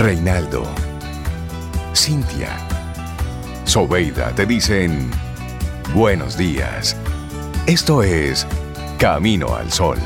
[0.00, 0.64] Reinaldo,
[1.94, 2.56] Cintia,
[3.66, 5.10] Sobeida te dicen
[5.92, 6.96] buenos días.
[7.66, 8.46] Esto es
[8.98, 9.98] Camino al Sol.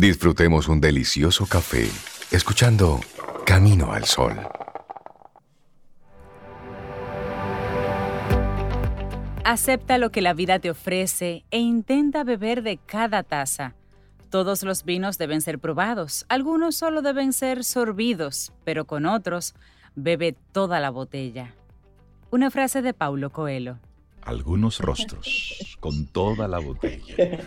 [0.00, 1.86] Disfrutemos un delicioso café
[2.30, 3.00] escuchando
[3.44, 4.61] Camino al Sol.
[9.44, 13.74] Acepta lo que la vida te ofrece e intenta beber de cada taza.
[14.30, 19.54] Todos los vinos deben ser probados, algunos solo deben ser sorbidos, pero con otros,
[19.96, 21.56] bebe toda la botella.
[22.30, 23.80] Una frase de Paulo Coelho.
[24.22, 27.40] Algunos rostros con toda la botella.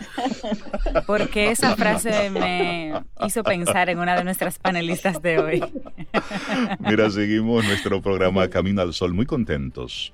[1.07, 5.63] Porque esa frase me hizo pensar en una de nuestras panelistas de hoy.
[6.79, 10.13] Mira, seguimos nuestro programa Camino al Sol muy contentos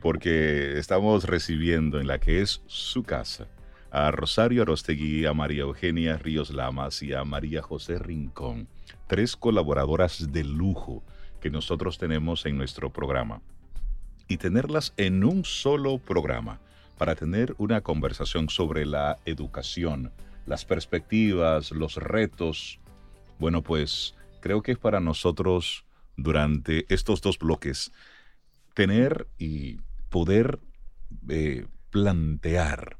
[0.00, 3.48] porque estamos recibiendo en la que es su casa
[3.90, 8.68] a Rosario Arostegui, a María Eugenia Ríos Lamas y a María José Rincón,
[9.06, 11.02] tres colaboradoras de lujo
[11.40, 13.40] que nosotros tenemos en nuestro programa.
[14.28, 16.60] Y tenerlas en un solo programa
[16.98, 20.12] para tener una conversación sobre la educación,
[20.44, 22.78] las perspectivas, los retos.
[23.38, 25.84] Bueno, pues creo que es para nosotros
[26.16, 27.90] durante estos dos bloques
[28.74, 29.78] tener y
[30.08, 30.58] poder
[31.28, 32.96] eh, plantear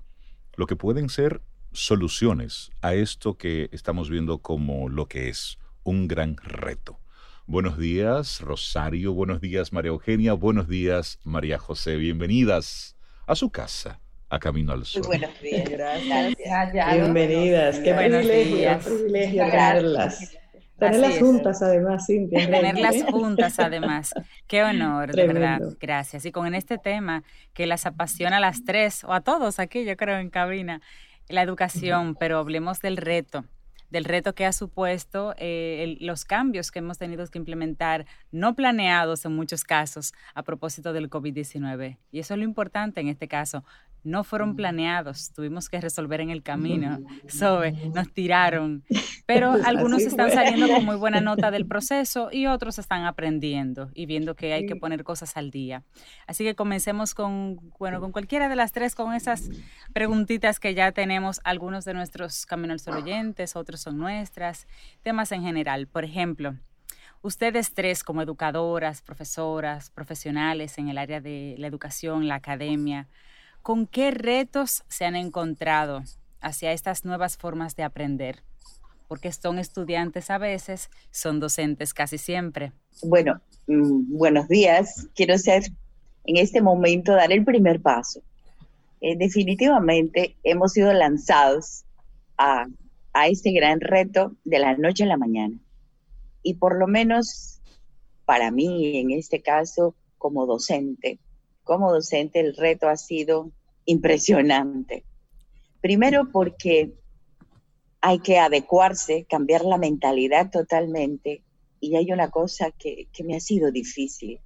[0.57, 1.43] lo que pueden ser
[1.73, 6.99] soluciones a esto que estamos viendo como lo que es un gran reto.
[7.47, 9.15] Buenos días, Rosario.
[9.15, 10.35] Buenos días, María Eugenia.
[10.35, 11.97] Buenos días, María José.
[11.97, 15.03] Bienvenidas a su casa, a Camino al Sol.
[15.07, 15.69] buenos días.
[15.69, 16.95] Gracias.
[16.95, 17.79] Bienvenidas.
[17.79, 20.39] Qué privilegio, qué privilegio tenerlas.
[20.79, 22.51] Tenerlas juntas, además, Cintia.
[22.51, 24.15] Tenerlas juntas, además.
[24.47, 25.61] Qué honor, de verdad.
[25.81, 26.25] Gracias.
[26.25, 29.97] Y con este tema que las apasiona a las tres, o a todos aquí, yo
[29.97, 30.81] creo, en cabina,
[31.29, 33.45] la educación, pero hablemos del reto
[33.91, 39.25] del reto que ha supuesto eh, los cambios que hemos tenido que implementar, no planeados
[39.25, 41.97] en muchos casos, a propósito del COVID-19.
[42.13, 43.65] Y eso es lo importante en este caso,
[44.05, 46.99] no fueron planeados, tuvimos que resolver en el camino.
[47.29, 48.85] Sobe, nos tiraron.
[49.27, 54.07] Pero algunos están saliendo con muy buena nota del proceso y otros están aprendiendo y
[54.07, 55.85] viendo que hay que poner cosas al día.
[56.27, 59.51] Así que comencemos con, bueno, con cualquiera de las tres, con esas
[59.93, 64.67] preguntitas que ya tenemos algunos de nuestros Caminos Sol oyentes, otros son nuestras,
[65.03, 65.87] temas en general.
[65.87, 66.57] Por ejemplo,
[67.23, 73.09] ustedes tres como educadoras, profesoras, profesionales en el área de la educación, la academia,
[73.63, 76.03] ¿Con qué retos se han encontrado
[76.41, 78.43] hacia estas nuevas formas de aprender?
[79.09, 82.73] Porque son estudiantes a veces, son docentes casi siempre.
[83.03, 85.09] Bueno, mm, buenos días.
[85.15, 85.65] Quiero ser
[86.25, 88.21] en este momento dar el primer paso.
[89.01, 91.85] Eh, definitivamente hemos sido lanzados
[92.37, 92.67] a,
[93.13, 95.57] a este gran reto de la noche a la mañana.
[96.43, 97.61] Y por lo menos
[98.25, 101.19] para mí, en este caso, como docente,
[101.69, 103.53] como docente el reto ha sido
[103.85, 105.05] impresionante.
[105.83, 106.95] Primero porque
[108.01, 111.43] hay que adecuarse, cambiar la mentalidad totalmente.
[111.79, 114.41] Y hay una cosa que, me ha sido difícil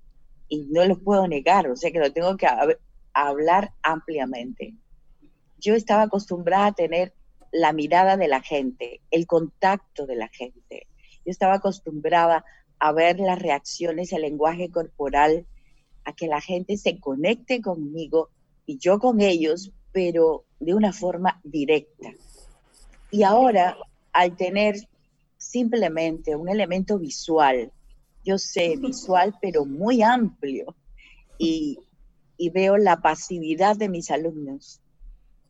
[0.49, 2.49] y no lo puedo negar, o sea que lo tengo que
[3.13, 4.75] hablar ampliamente.
[5.61, 7.15] Yo estaba acostumbrada a tener
[7.53, 10.89] la mirada de la gente, el contacto de la gente.
[11.25, 12.45] Yo estaba acostumbrada
[12.81, 15.47] a ver las reacciones, el lenguaje corporal,
[16.05, 18.31] a que la gente se conecte conmigo
[18.67, 22.11] y yo con ellos, pero de una forma directa.
[23.11, 23.77] Y ahora,
[24.13, 24.77] al tener
[25.37, 27.73] simplemente un elemento visual,
[28.25, 30.75] yo sé visual, pero muy amplio,
[31.39, 31.79] y,
[32.37, 34.81] y veo la pasividad de mis alumnos.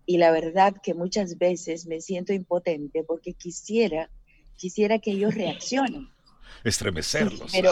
[0.06, 4.10] Y la verdad que muchas veces me siento impotente porque quisiera,
[4.56, 6.08] quisiera que ellos reaccionen.
[6.64, 7.52] Estremecerlos.
[7.52, 7.70] Pero,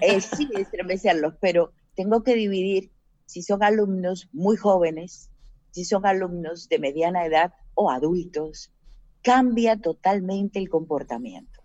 [0.00, 2.92] eh, sí, estremecerlos, pero tengo que dividir
[3.26, 5.30] si son alumnos muy jóvenes,
[5.72, 8.70] si son alumnos de mediana edad o adultos,
[9.20, 11.60] cambia totalmente el comportamiento.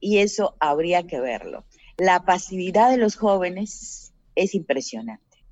[0.00, 1.62] Y eso habría que verlo.
[1.96, 5.44] La pasividad de los jóvenes es impresionante,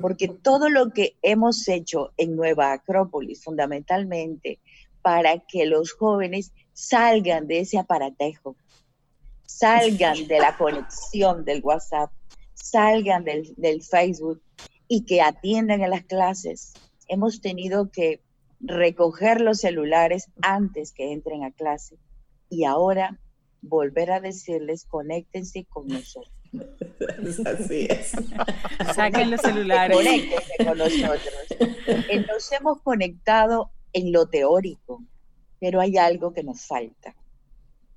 [0.00, 4.58] porque todo lo que hemos hecho en Nueva Acrópolis, fundamentalmente,
[5.02, 8.56] para que los jóvenes salgan de ese aparatejo,
[9.44, 12.10] salgan de la conexión del WhatsApp,
[12.56, 14.42] salgan del, Facebook
[14.88, 16.74] y que atiendan a las clases.
[17.08, 18.20] Hemos tenido que
[18.60, 21.96] recoger los celulares antes que entren a clase
[22.48, 23.20] y ahora
[23.60, 26.32] volver a decirles conéctense con nosotros.
[27.44, 28.12] Así es.
[28.94, 29.96] Saquen los celulares.
[29.96, 31.34] Conéctense con nosotros.
[32.28, 35.02] Nos hemos conectado en lo teórico,
[35.60, 37.14] pero hay algo que nos falta.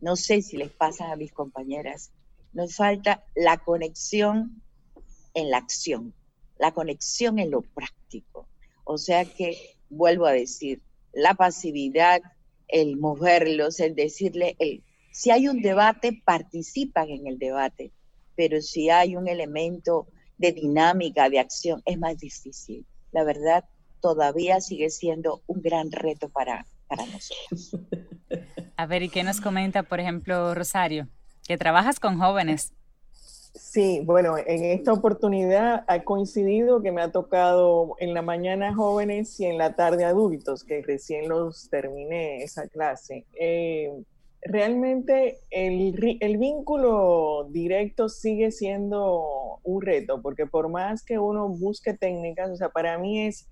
[0.02, 2.12] No sé si les pasa a mis compañeras,
[2.54, 4.62] nos falta la conexión
[5.34, 6.14] en la acción,
[6.58, 8.48] la conexión en lo práctico.
[8.84, 10.82] O sea que, vuelvo a decir,
[11.14, 12.22] la pasividad,
[12.68, 17.92] el moverlos, el decirle, el, si hay un debate, participan en el debate,
[18.36, 20.08] pero si hay un elemento
[20.38, 22.86] de dinámica, de acción, es más difícil.
[23.12, 23.66] La verdad,
[24.00, 27.76] todavía sigue siendo un gran reto para, para nosotros.
[28.78, 31.10] A ver, ¿y qué nos comenta, por ejemplo, Rosario?
[31.50, 32.74] Que trabajas con jóvenes.
[33.56, 39.40] Sí, bueno, en esta oportunidad ha coincidido que me ha tocado en la mañana jóvenes
[39.40, 43.26] y en la tarde adultos, que recién los terminé esa clase.
[43.34, 43.92] Eh,
[44.44, 51.96] realmente el, el, vínculo directo sigue siendo un reto, porque por más que uno busque
[51.96, 53.48] técnicas, o sea, para mí es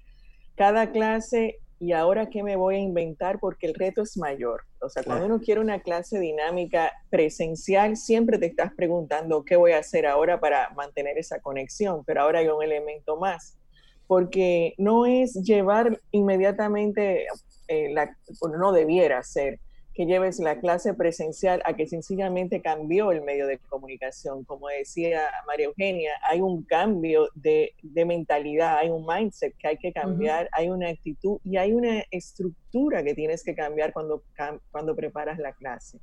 [0.55, 4.66] cada clase y ahora qué me voy a inventar porque el reto es mayor.
[4.81, 9.71] O sea, cuando uno quiere una clase dinámica presencial, siempre te estás preguntando qué voy
[9.71, 13.57] a hacer ahora para mantener esa conexión, pero ahora hay un elemento más,
[14.05, 17.27] porque no es llevar inmediatamente,
[17.67, 18.15] eh, la,
[18.59, 19.59] no debiera ser,
[19.97, 24.43] que lleves la clase presencial a que sencillamente cambió el medio de comunicación.
[24.43, 27.73] Como decía María Eugenia, hay un cambio de,
[28.05, 33.03] mentalidad, hay un mindset que hay que cambiar, hay una actitud y hay una estructura
[33.03, 34.21] que tienes que cambiar cuando,
[34.69, 35.97] cuando preparas la clase.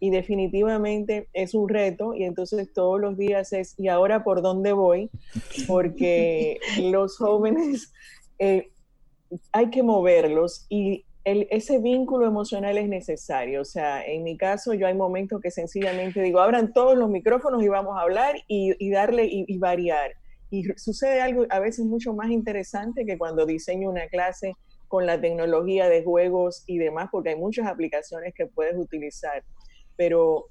[0.00, 4.72] Y definitivamente es un reto y entonces todos los días es, ¿y ahora por dónde
[4.72, 5.10] voy?
[5.68, 7.92] Porque los jóvenes...
[8.40, 8.72] Eh,
[9.52, 11.04] hay que moverlos y
[11.50, 13.62] ese vínculo emocional es necesario.
[13.62, 17.62] O sea, en mi caso, yo hay momentos que sencillamente digo, abran todos los micrófonos
[17.62, 20.12] y vamos a hablar y, darle y, variar.
[20.50, 24.54] Y sucede algo a veces mucho más interesante que cuando diseño una clase
[24.86, 29.44] con la tecnología de juegos y demás, porque hay muchas aplicaciones que puedes utilizar.
[29.96, 30.46] Pero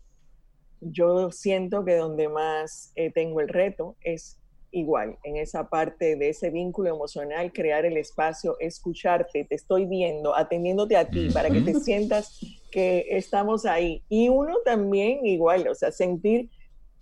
[0.81, 4.39] yo siento que donde más eh, tengo el reto es
[4.79, 10.35] igual, en esa parte de ese vínculo emocional, crear el espacio, escucharte, te estoy viendo,
[10.35, 12.39] atendiéndote a ti, para que te sientas
[12.71, 14.03] que estamos ahí.
[14.09, 16.49] Y uno también igual, o sea, sentir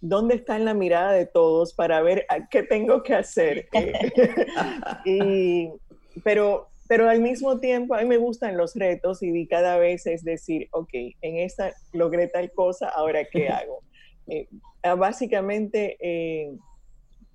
[0.01, 3.67] dónde está en la mirada de todos para ver qué tengo que hacer.
[5.05, 5.69] y,
[6.23, 10.23] pero, pero al mismo tiempo, a mí me gustan los retos y cada vez es
[10.23, 13.81] decir, ok, en esta logré tal cosa, ahora qué hago.
[14.27, 14.47] Eh,
[14.97, 16.51] básicamente, eh,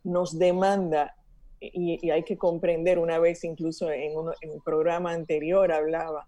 [0.04, 1.14] nos demanda,
[1.60, 6.26] y, hay que comprender, una vez incluso en, un programa anterior hablaba,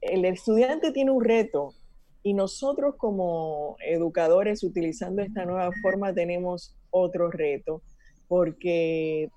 [0.00, 1.74] el estudiante tiene un reto
[2.22, 7.82] y nosotros como educadores utilizando esta nueva forma tenemos otro reto,
[8.28, 9.30] porque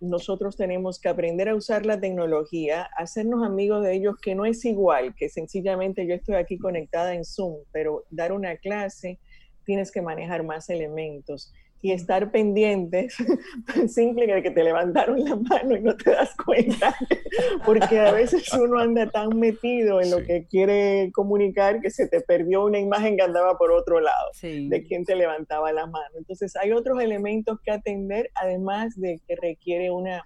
[0.00, 4.64] nosotros tenemos que aprender a usar la tecnología, hacernos amigos de ellos, que no es
[4.64, 9.18] igual, que sencillamente yo estoy aquí conectada en Zoom, pero dar una clase
[9.64, 13.16] tienes que manejar más elementos y estar pendientes,
[13.66, 16.94] tan simple que te levantaron la mano y no te das cuenta,
[17.64, 22.20] porque a veces uno anda tan metido en lo que quiere comunicar que se te
[22.20, 26.16] perdió una imagen que andaba por otro lado, de quien te levantaba la mano.
[26.16, 30.24] Entonces hay otros elementos que atender, además de que requiere una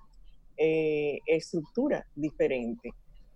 [0.57, 2.93] eh, estructura diferente.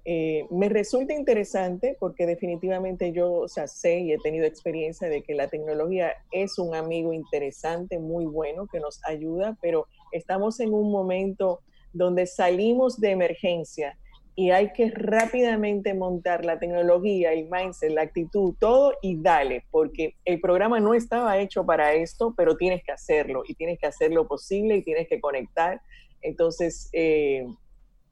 [0.08, 5.48] Eh, me resulta interesante porque definitivamente yo sé y he tenido experiencia de que la
[5.48, 11.58] tecnología es un amigo interesante, muy bueno, que nos ayuda, pero estamos en un momento
[11.92, 13.98] donde salimos de emergencia
[14.36, 20.14] y hay que rápidamente montar la tecnología, el mindset, la actitud, todo y dale, porque
[20.25, 24.28] el programa no estaba hecho para esto, pero tienes que hacerlo y tienes que hacerlo
[24.28, 25.80] posible y tienes que conectar.
[26.22, 27.44] Entonces, eh,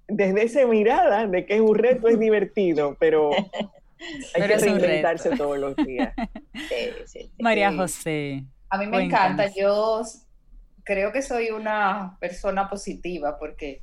[0.08, 3.30] desde esa mirada de que es un reto, es divertido, pero
[4.34, 6.12] hay que reinventarse todos los días.
[7.38, 8.44] María José.
[8.68, 10.02] A mí me encanta, yo
[10.82, 13.82] creo que soy una persona positiva porque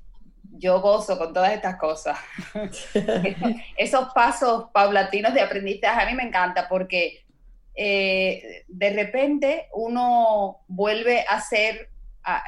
[0.58, 2.18] yo gozo con todas estas cosas.
[3.78, 7.24] Esos pasos paulatinos de aprendizaje a mí me encanta porque
[7.75, 11.90] eh, de repente uno vuelve a ser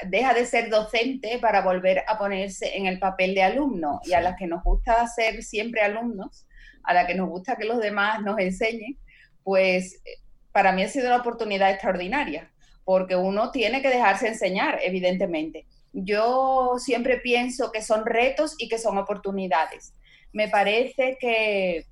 [0.08, 4.22] deja de ser docente para volver a ponerse en el papel de alumno y a
[4.22, 6.46] las que nos gusta ser siempre alumnos,
[6.84, 8.98] a las que nos gusta que los demás nos enseñen,
[9.44, 10.02] pues
[10.52, 12.52] para mí ha sido una oportunidad extraordinaria,
[12.84, 15.66] porque uno tiene que dejarse enseñar, evidentemente.
[15.94, 19.94] Yo siempre pienso que son retos y que son oportunidades.
[20.32, 21.86] Me parece que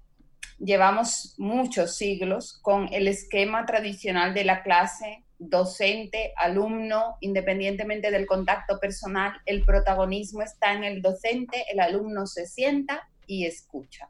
[0.59, 8.79] llevamos muchos siglos con el esquema tradicional de la clase docente, alumno, independientemente del contacto
[8.79, 14.10] personal, el protagonismo está en el docente, el alumno se sienta y escucha.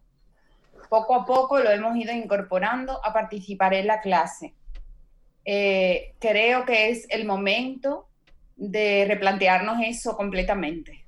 [0.90, 4.56] Poco a poco lo hemos ido incorporando a participar en la clase.
[5.46, 8.10] Eh, creo que es el momento
[8.58, 11.06] de replantearnos eso completamente,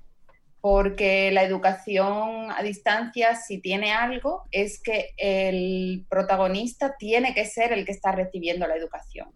[0.62, 7.74] porque la educación a distancia, si tiene algo, es que el protagonista tiene que ser
[7.74, 9.28] el que está recibiendo la educación.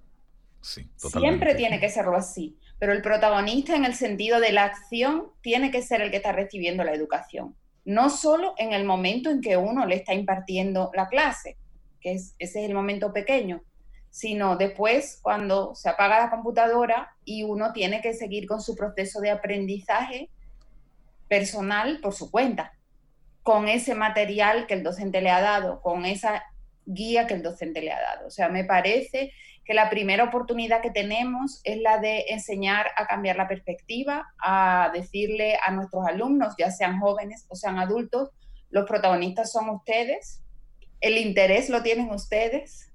[0.68, 5.72] Siempre tiene que serlo así, pero el protagonista en el sentido de la acción tiene
[5.72, 7.56] que ser el que está recibiendo la educación,
[7.86, 11.58] no solo en el momento en que uno le está impartiendo la clase,
[12.02, 13.64] que es, ese es el momento pequeño,
[14.10, 19.22] sino después cuando se apaga la computadora y uno tiene que seguir con su proceso
[19.22, 20.30] de aprendizaje
[21.28, 22.74] personal por su cuenta,
[23.44, 26.44] con ese material que el docente le ha dado, con esa
[26.86, 28.28] guía que el docente le ha dado.
[28.28, 29.32] O sea, me parece
[29.68, 34.90] que la primera oportunidad que tenemos es la de enseñar a cambiar la perspectiva, a
[34.94, 38.30] decirle a nuestros alumnos, ya sean jóvenes o sean adultos,
[38.70, 40.42] los protagonistas son ustedes,
[41.02, 42.90] el interés lo tienen ustedes,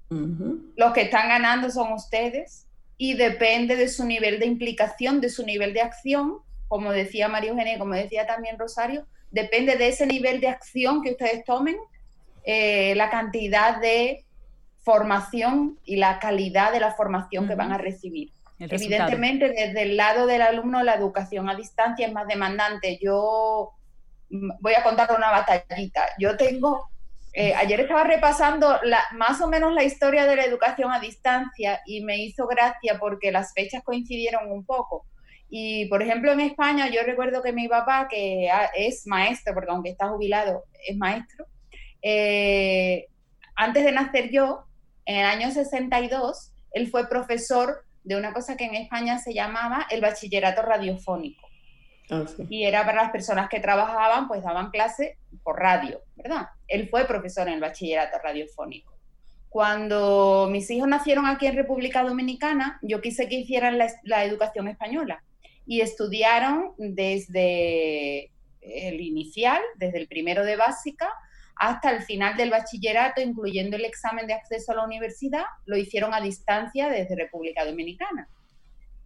[0.76, 5.44] los que están ganando son ustedes y depende de su nivel de implicación, de su
[5.44, 6.38] nivel de acción,
[6.68, 11.10] como decía María Eugenia, como decía también Rosario, depende de ese nivel de acción que
[11.10, 11.76] ustedes tomen,
[12.44, 14.24] eh, la cantidad de
[14.82, 18.32] formación y la calidad de la formación que van a recibir.
[18.58, 22.98] Evidentemente, desde el lado del alumno, la educación a distancia es más demandante.
[23.02, 23.72] Yo
[24.30, 26.06] mm, voy a contar una batallita.
[26.18, 26.92] Yo tengo
[27.34, 28.78] eh, ayer estaba repasando
[29.12, 33.32] más o menos la historia de la educación a distancia y me hizo gracia porque
[33.32, 35.06] las fechas coincidieron un poco.
[35.48, 39.90] Y, por ejemplo, en España yo recuerdo que mi papá, que es maestro, porque aunque
[39.90, 41.46] está jubilado, es maestro,
[42.02, 43.06] eh,
[43.54, 44.64] antes de nacer yo,
[45.06, 49.86] en el año 62, él fue profesor de una cosa que en España se llamaba
[49.90, 51.48] el bachillerato radiofónico.
[52.10, 56.48] Ah, y era para las personas que trabajaban, pues daban clase por radio, ¿verdad?
[56.68, 58.92] Él fue profesor en el bachillerato radiofónico.
[59.48, 65.22] Cuando mis hijos nacieron aquí en República Dominicana, yo quise que hicieran la, educación española
[65.66, 68.30] y estudiaron desde
[68.62, 71.12] el inicial, desde el primero de básica,
[71.56, 76.14] hasta el final del bachillerato, incluyendo el examen de acceso a la universidad, lo hicieron
[76.14, 78.28] a distancia desde República Dominicana.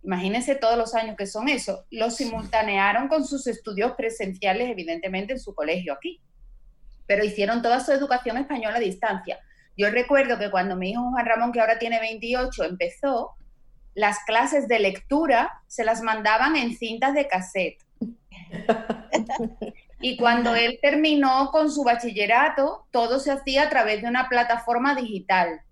[0.03, 1.85] Imagínense todos los años que son eso.
[1.91, 6.21] Lo simultanearon con sus estudios presenciales, evidentemente, en su colegio aquí.
[7.07, 9.41] Pero hicieron toda su educación española a distancia.
[9.77, 13.35] Yo recuerdo que cuando mi hijo Juan Ramón, que ahora tiene 28, empezó,
[13.95, 17.83] las clases de lectura se las mandaban en cintas de cassette.
[20.01, 24.95] Y cuando él terminó con su bachillerato, todo se hacía a través de una plataforma
[24.95, 25.63] digital.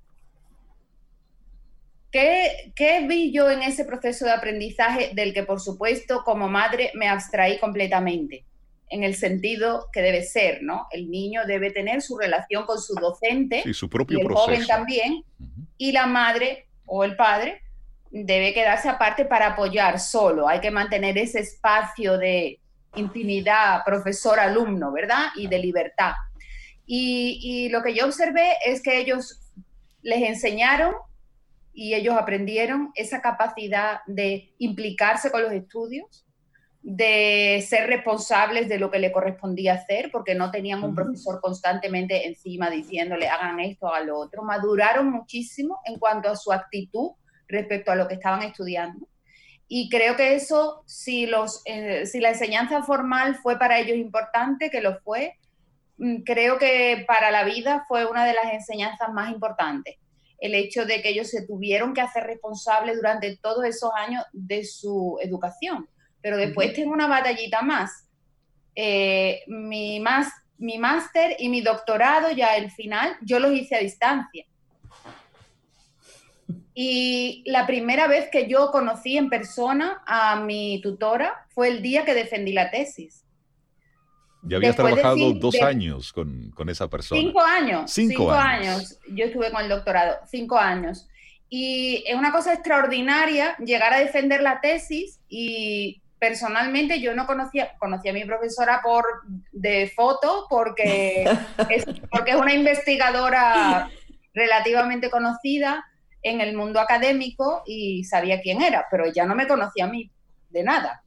[2.11, 7.09] ¿Qué, vi yo en ese proceso de aprendizaje del que, por supuesto, como madre me
[7.09, 8.45] abstraí completamente?
[8.89, 10.87] En el sentido que debe ser, ¿no?
[10.93, 15.25] El niño debe tener su relación con su docente y su propio el joven también,
[15.77, 17.63] y la madre o el padre
[18.13, 20.47] debe quedarse aparte para apoyar solo.
[20.47, 22.61] Hay que mantener ese espacio de
[22.97, 25.29] intimidad profesor-alumno, ¿verdad?
[25.37, 26.13] Y de libertad.
[26.87, 29.41] Y, y, lo que yo observé es que ellos
[30.03, 30.95] les enseñaron
[31.73, 36.25] y ellos aprendieron esa capacidad de implicarse con los estudios,
[36.83, 42.27] de ser responsables de lo que le correspondía hacer, porque no tenían un profesor constantemente
[42.27, 44.43] encima diciéndole hagan esto, hagan lo otro.
[44.43, 47.13] Maduraron muchísimo en cuanto a su actitud
[47.49, 49.09] respecto a lo que estaban estudiando.
[49.69, 54.71] Y creo que eso, si, los, eh, si la enseñanza formal fue para ellos importante,
[54.71, 55.39] que lo fue,
[55.99, 59.97] mm, creo que para la vida fue una de las enseñanzas más importantes
[60.45, 64.63] el hecho de que ellos se tuvieron que hacer responsables durante todos esos años de
[64.65, 65.89] su educación.
[66.21, 68.07] Pero después tengo una batallita más.
[68.75, 70.29] Eh, mi, más,
[70.59, 74.45] mi máster y mi doctorado ya el final, yo los hice a distancia.
[76.75, 82.05] Y la primera vez que yo conocí en persona a mi tutora fue el día
[82.05, 83.25] que defendí la tesis.
[84.43, 87.21] Ya habías trabajado dos años con, esa persona.
[87.21, 87.91] Cinco años.
[87.91, 88.99] Cinco, años.
[89.09, 91.09] Yo estuve con el doctorado, cinco años.
[91.49, 97.75] Y es una cosa extraordinaria llegar a defender la tesis y personalmente yo no conocía,
[97.79, 99.05] conocía a mi profesora por
[99.53, 101.25] de foto porque
[101.71, 103.89] es, porque es una investigadora
[104.35, 105.85] relativamente conocida
[106.25, 110.11] en el mundo académico y sabía quién era, pero ella no me conocía a mí
[110.51, 111.05] de nada.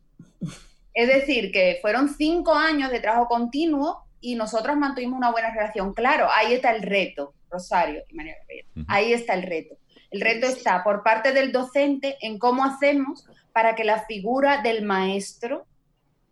[0.93, 5.93] Es decir, que fueron cinco años de trabajo continuo y nosotros mantuvimos una buena relación.
[5.93, 8.69] Claro, ahí está el reto, Rosario y María Gabriela.
[8.87, 9.75] Ahí está el reto.
[10.11, 14.85] El reto está por parte del docente en cómo hacemos para que la figura del
[14.85, 15.65] maestro,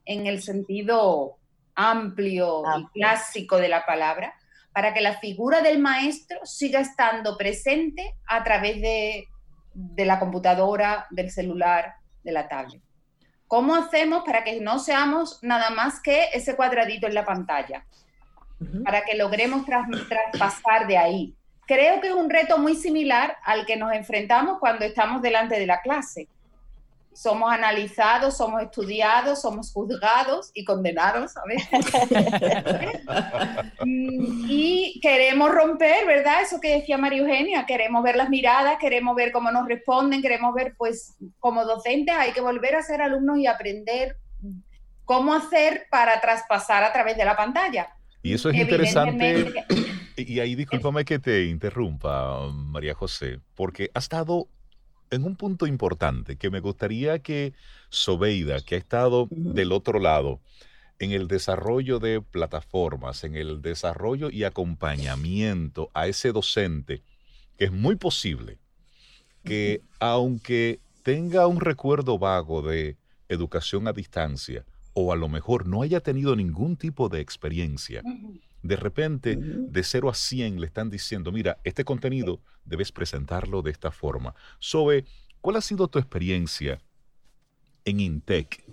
[0.05, 1.37] en el sentido
[1.73, 4.35] amplio y clásico de la palabra,
[4.75, 9.25] para que la figura del maestro siga estando presente a través de,
[9.73, 12.81] de la computadora, del celular, de la tablet.
[13.47, 17.85] ¿Cómo hacemos para que no seamos nada más que ese cuadradito en la pantalla?
[18.83, 21.33] Para que logremos traspasar de ahí.
[21.65, 25.67] Creo que es un reto muy similar al que nos enfrentamos cuando estamos delante de
[25.67, 26.27] la clase
[27.15, 31.85] somos analizados, somos estudiados, somos juzgados y condenados a veces.
[33.85, 36.41] y queremos romper, ¿verdad?
[36.41, 40.53] Eso que decía María Eugenia, queremos ver las miradas, queremos ver cómo nos responden, queremos
[40.53, 44.17] ver, pues, como docentes hay que volver a ser alumnos y aprender
[45.05, 47.87] cómo hacer para traspasar a través de la pantalla.
[48.23, 49.65] Y eso es interesante.
[50.17, 54.47] Y ahí discúlpame que te interrumpa, María José, porque ha estado
[55.11, 57.53] en un punto importante que me gustaría que
[57.89, 60.39] Sobeida, que ha estado del otro lado,
[60.99, 67.01] en el desarrollo de plataformas, en el desarrollo y acompañamiento a ese docente,
[67.57, 68.57] que es muy posible
[69.43, 72.97] que aunque tenga un recuerdo vago de
[73.29, 78.01] educación a distancia, o a lo mejor no haya tenido ningún tipo de experiencia,
[78.65, 83.69] de repente, de 0 a 100 le están diciendo, mira, este contenido debes presentarlo de
[83.69, 84.33] esta forma.
[84.57, 85.05] Sobe,
[85.39, 86.79] ¿cuál ha sido tu experiencia
[87.85, 88.63] en Intec,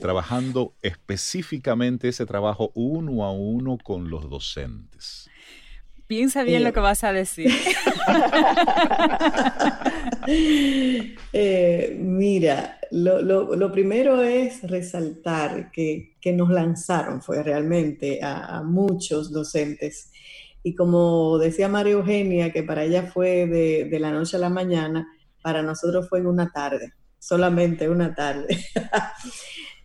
[0.00, 5.28] trabajando específicamente ese trabajo uno a uno con los docentes?
[6.06, 7.50] Piensa bien lo eh, que vas a decir.
[11.32, 20.10] Eh, mira, lo, primero es resaltar que, nos lanzaron, fue realmente a, muchos docentes.
[20.62, 25.08] Y como decía María Eugenia, que para ella fue de, la noche a la mañana,
[25.42, 28.58] para nosotros fue en una tarde, solamente una tarde.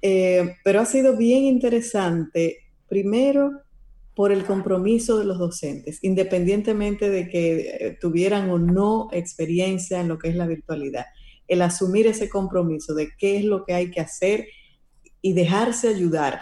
[0.07, 3.63] Eh, pero ha sido bien interesante, primero,
[4.13, 10.08] por el compromiso de los docentes, independientemente de que eh, tuvieran o no experiencia en
[10.08, 11.06] lo que es la virtualidad.
[11.47, 14.47] El asumir ese compromiso de qué es lo que hay que hacer
[15.21, 16.41] y dejarse ayudar.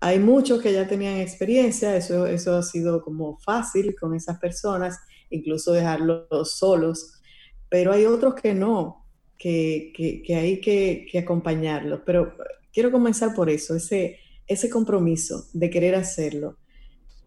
[0.00, 4.98] Hay muchos que ya tenían experiencia, eso, eso ha sido como fácil con esas personas,
[5.28, 7.20] incluso dejarlos solos,
[7.68, 9.06] pero hay otros que no,
[9.36, 9.92] que,
[10.28, 12.00] hay que, que acompañarlos.
[12.06, 12.34] Pero
[12.72, 16.56] quiero comenzar por eso, ese, ese compromiso de querer hacerlo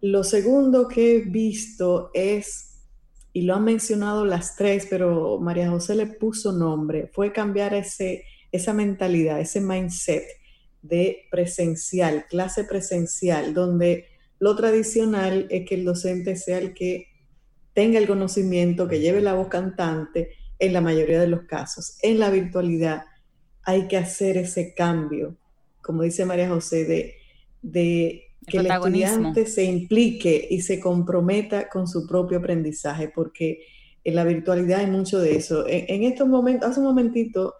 [0.03, 2.72] lo segundo que he visto es,
[3.33, 8.25] y lo han mencionado las tres, pero María José le puso nombre, fue cambiar ese,
[8.51, 10.23] esa mentalidad, ese mindset
[10.83, 14.05] de presencial, clase presencial, donde
[14.37, 17.07] lo tradicional es que el docente sea el que
[17.73, 21.97] tenga el conocimiento, que lleve la voz cantante en la mayoría de los casos.
[22.03, 23.03] En la virtualidad
[23.63, 25.37] hay que hacer ese cambio,
[25.81, 27.15] como dice María José, de,
[27.63, 33.59] de que el estudiante se implique y se comprometa con su propio aprendizaje, porque
[34.03, 35.65] en la virtualidad hay mucho de eso.
[35.67, 37.55] En, estos momentos, hace un momentito,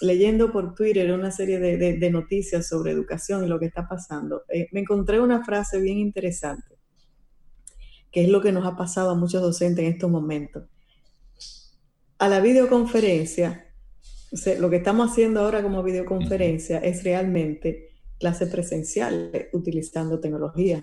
[0.00, 4.68] leyendo por Twitter una serie de, noticias sobre educación y lo que está pasando, eh,
[4.72, 6.76] me encontré una frase bien interesante,
[8.10, 10.64] que es lo que nos ha pasado a muchos docentes en estos momentos.
[12.18, 13.66] A la videoconferencia,
[14.58, 17.89] lo que estamos haciendo ahora como videoconferencia es realmente
[18.20, 20.82] clase presencial utilizando tecnología.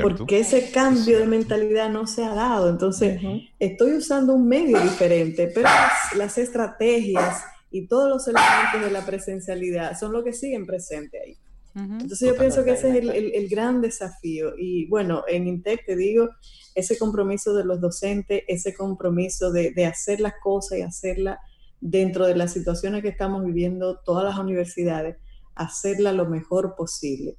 [0.00, 2.70] Porque ese cambio de mentalidad no se ha dado.
[2.70, 3.20] Entonces,
[3.58, 5.68] estoy usando un medio diferente, pero
[6.16, 11.36] las, estrategias y todos los elementos de la presencialidad son lo que siguen presentes ahí.
[11.72, 14.52] Entonces yo pienso que ese es el, gran desafío.
[14.56, 16.28] Y bueno, en Intec te digo,
[16.74, 21.38] ese compromiso de los docentes, ese compromiso de, de hacer las cosas y hacerlas
[21.80, 25.16] dentro de las situaciones que estamos viviendo todas las universidades,
[25.60, 27.36] hacerla lo mejor posible.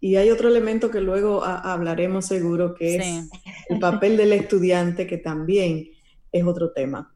[0.00, 3.30] Y hay otro elemento que luego hablaremos seguro, que es
[3.68, 5.88] el papel del estudiante, que también
[6.30, 7.14] es otro tema.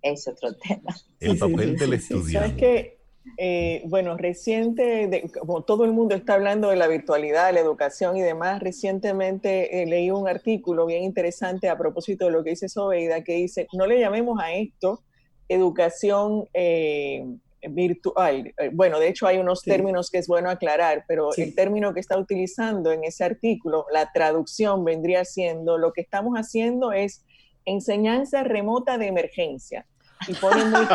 [0.00, 0.94] Es otro tema.
[1.18, 2.32] El papel del estudiante.
[2.32, 2.98] Sabes que,
[3.36, 8.22] eh, bueno, reciente, como todo el mundo está hablando de la virtualidad, la educación y
[8.22, 13.24] demás, recientemente eh, leí un artículo bien interesante a propósito de lo que dice Sobeida,
[13.24, 15.02] que dice, no le llamemos a esto
[15.50, 17.24] educación eh,
[17.68, 18.54] virtual.
[18.58, 22.00] Eh, bueno, de hecho hay unos términos que es bueno aclarar, pero el término que
[22.00, 27.24] está utilizando en ese artículo, la traducción vendría siendo, lo que estamos haciendo es
[27.64, 29.86] enseñanza remota de emergencia.
[30.28, 30.86] Y pone muy...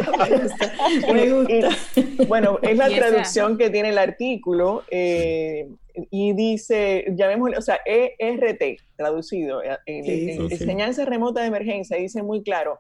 [2.28, 5.68] bueno, es la traducción que tiene el artículo eh,
[6.12, 12.80] y dice, llamémosle, o sea, ERT, traducido, eh, enseñanza remota de emergencia, dice muy claro,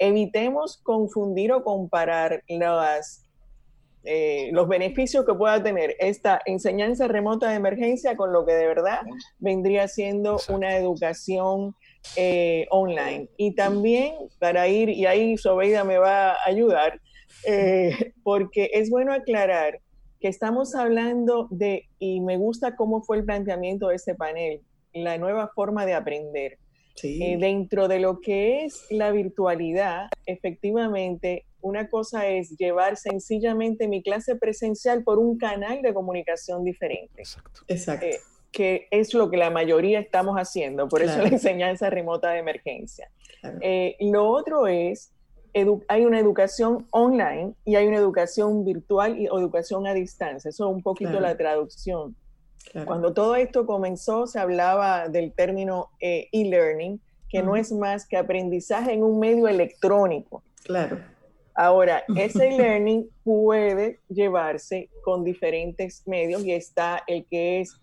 [0.00, 3.30] evitemos confundir o comparar las
[4.02, 8.66] eh, los beneficios que pueda tener esta enseñanza remota de emergencia con lo que de
[8.66, 9.00] verdad
[9.38, 11.74] vendría siendo una educación
[12.16, 13.28] eh, online.
[13.36, 16.98] Y también para ir, y ahí Sobeida me va a ayudar,
[17.46, 19.80] eh, porque es bueno aclarar
[20.18, 24.62] que estamos hablando de, y me gusta cómo fue el planteamiento de este panel,
[24.94, 26.58] la nueva forma de aprender.
[27.02, 34.02] Eh, dentro de lo que es la virtualidad, efectivamente, una cosa es llevar sencillamente mi
[34.02, 37.22] clase presencial por un canal de comunicación diferente.
[37.22, 37.62] Exacto.
[37.68, 38.06] Exacto
[38.52, 43.10] que es lo que la mayoría estamos haciendo, por eso la enseñanza remota de emergencia.
[43.60, 45.12] Eh, lo otro es,
[45.88, 50.74] hay una educación online y hay una educación virtual y educación a distancia, eso es
[50.74, 52.16] un poquito la traducción.
[52.84, 58.16] Cuando todo esto comenzó se hablaba del término eh, e-learning, que no es más que
[58.16, 60.42] aprendizaje en un medio electrónico.
[60.64, 60.98] Claro.
[61.54, 67.76] Ahora, ese e-learning puede llevarse con diferentes medios y está el que es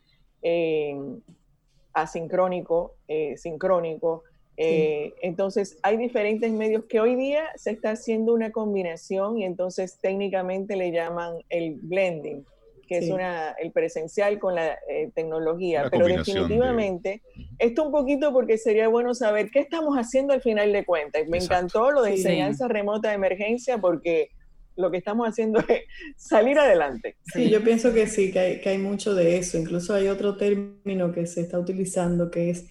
[1.97, 4.23] asincrónico, eh, sincrónico.
[4.55, 9.97] Eh, entonces, hay diferentes medios que hoy día se está haciendo una combinación y entonces
[9.99, 12.45] técnicamente le llaman el blending,
[12.87, 15.87] que es una, el presencial con la eh, tecnología.
[15.91, 17.21] Pero definitivamente,
[17.59, 21.27] esto un poquito porque sería bueno saber qué estamos haciendo al final de cuentas.
[21.27, 24.31] Me encantó lo de enseñanza remota de emergencia porque
[24.77, 25.81] lo que estamos haciendo es
[26.15, 27.17] salir adelante.
[27.33, 29.57] Sí, yo pienso que sí, que hay, que hay, mucho de eso.
[29.57, 32.67] Incluso hay otro término que se está utilizando que es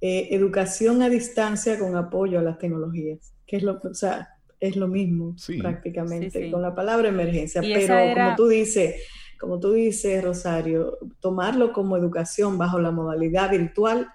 [0.00, 4.28] eh, educación a distancia con apoyo a las tecnologías, que es lo, o sea,
[4.60, 7.60] es lo mismo prácticamente con la palabra emergencia.
[7.60, 8.96] Pero como tú dices,
[9.44, 14.08] como tú dices, Rosario, tomarlo como educación bajo la modalidad virtual,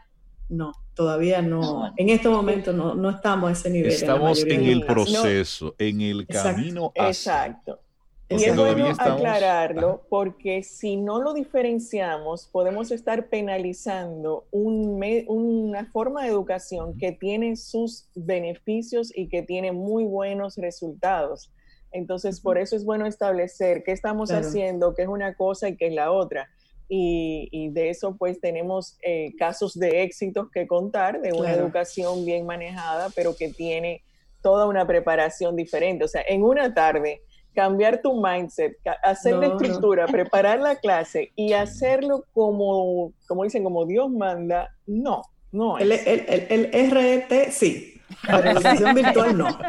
[0.49, 3.89] no todavía no, en este momento no, no estamos a ese nivel.
[3.89, 7.79] Estamos en, el proceso, en el camino Exacto.
[8.27, 16.23] Y es bueno aclararlo porque si no lo diferenciamos, podemos estar penalizando un una forma
[16.23, 21.49] de educación que tiene sus beneficios y que tiene muy buenos resultados.
[21.91, 25.87] Entonces, por eso es bueno establecer qué estamos haciendo, qué es una cosa y qué
[25.87, 26.49] es la otra.
[26.91, 32.47] Y, de eso pues tenemos eh, casos de éxitos que contar, de una educación bien
[32.47, 34.01] manejada, pero que tiene
[34.41, 36.05] toda una preparación diferente.
[36.05, 37.21] O sea, en una tarde,
[37.53, 43.85] cambiar tu mindset, hacer la estructura, preparar la clase y hacerlo como, como dicen, como
[43.85, 45.21] Dios manda, no,
[45.51, 45.77] no.
[45.77, 49.47] El, el, el, el RET sí, para educación virtual no.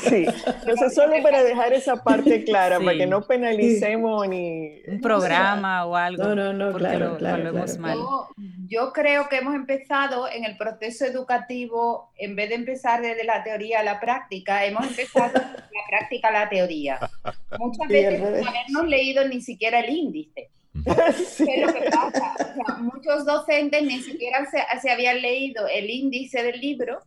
[0.00, 4.82] Sí, entonces solo para dejar esa parte clara, para que no penalicemos ni...
[4.86, 6.22] Un programa o algo.
[6.22, 7.98] No, no, no, claro, claro, Mal.
[8.68, 13.42] Yo, creo que hemos empezado en el proceso educativo, en vez de empezar desde la
[13.42, 16.98] teoría a la práctica, hemos empezado de la práctica a la teoría.
[17.58, 20.50] Muchas veces sin habernos leído ni siquiera el índice.
[21.38, 22.34] ¿Qué lo que pasa?
[22.80, 27.00] muchos docentes ni siquiera se, habían leído el índice del libro,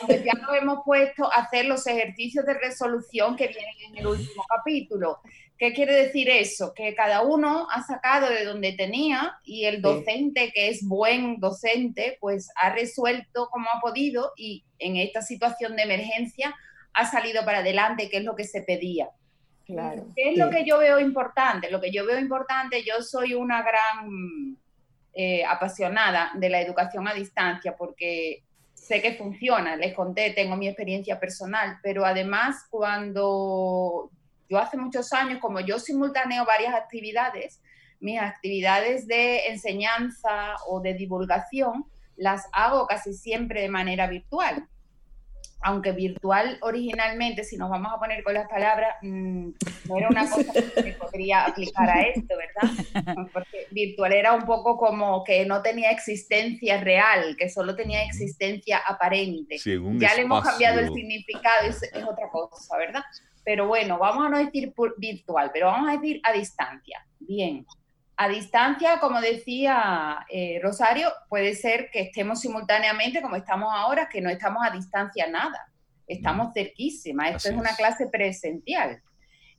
[0.00, 4.06] cuando ya nos hemos puesto a hacer los ejercicios de resolución que vienen en el
[4.06, 5.18] último capítulo.
[5.56, 6.74] ¿Qué quiere decir eso?
[6.74, 12.18] Que cada uno ha sacado de donde tenía y el docente, que es buen docente,
[12.20, 16.54] pues ha resuelto como ha podido y en esta situación de emergencia
[16.92, 19.10] ha salido para adelante, que es lo que se pedía.
[19.66, 20.06] Claro.
[20.14, 21.70] ¿Qué es lo que yo veo importante?
[21.70, 24.58] Lo que yo veo importante, yo soy una gran
[25.14, 28.42] eh, apasionada de la educación a distancia porque
[28.74, 34.10] sé que funciona, les conté, tengo mi experiencia personal, pero además cuando
[34.50, 37.62] yo hace muchos años, como yo simultaneo varias actividades,
[38.00, 44.68] mis actividades de enseñanza o de divulgación las hago casi siempre de manera virtual
[45.64, 49.48] aunque virtual originalmente, si nos vamos a poner con las palabras, mm,
[49.88, 53.28] no era una cosa que se podría aplicar a esto, ¿verdad?
[53.32, 58.78] Porque virtual era un poco como que no tenía existencia real, que solo tenía existencia
[58.86, 59.56] aparente.
[59.58, 63.02] ya le hemos cambiado el significado, es, es otra cosa, ¿verdad?
[63.42, 67.06] Pero bueno, vamos a no decir virtual, pero vamos a decir a distancia.
[67.20, 67.66] Bien,
[68.16, 74.20] a distancia, como decía eh, Rosario, puede ser que estemos simultáneamente como estamos ahora, que
[74.20, 75.72] no estamos a distancia nada,
[76.06, 77.30] estamos cerquísima.
[77.30, 79.02] Esto es una clase presencial.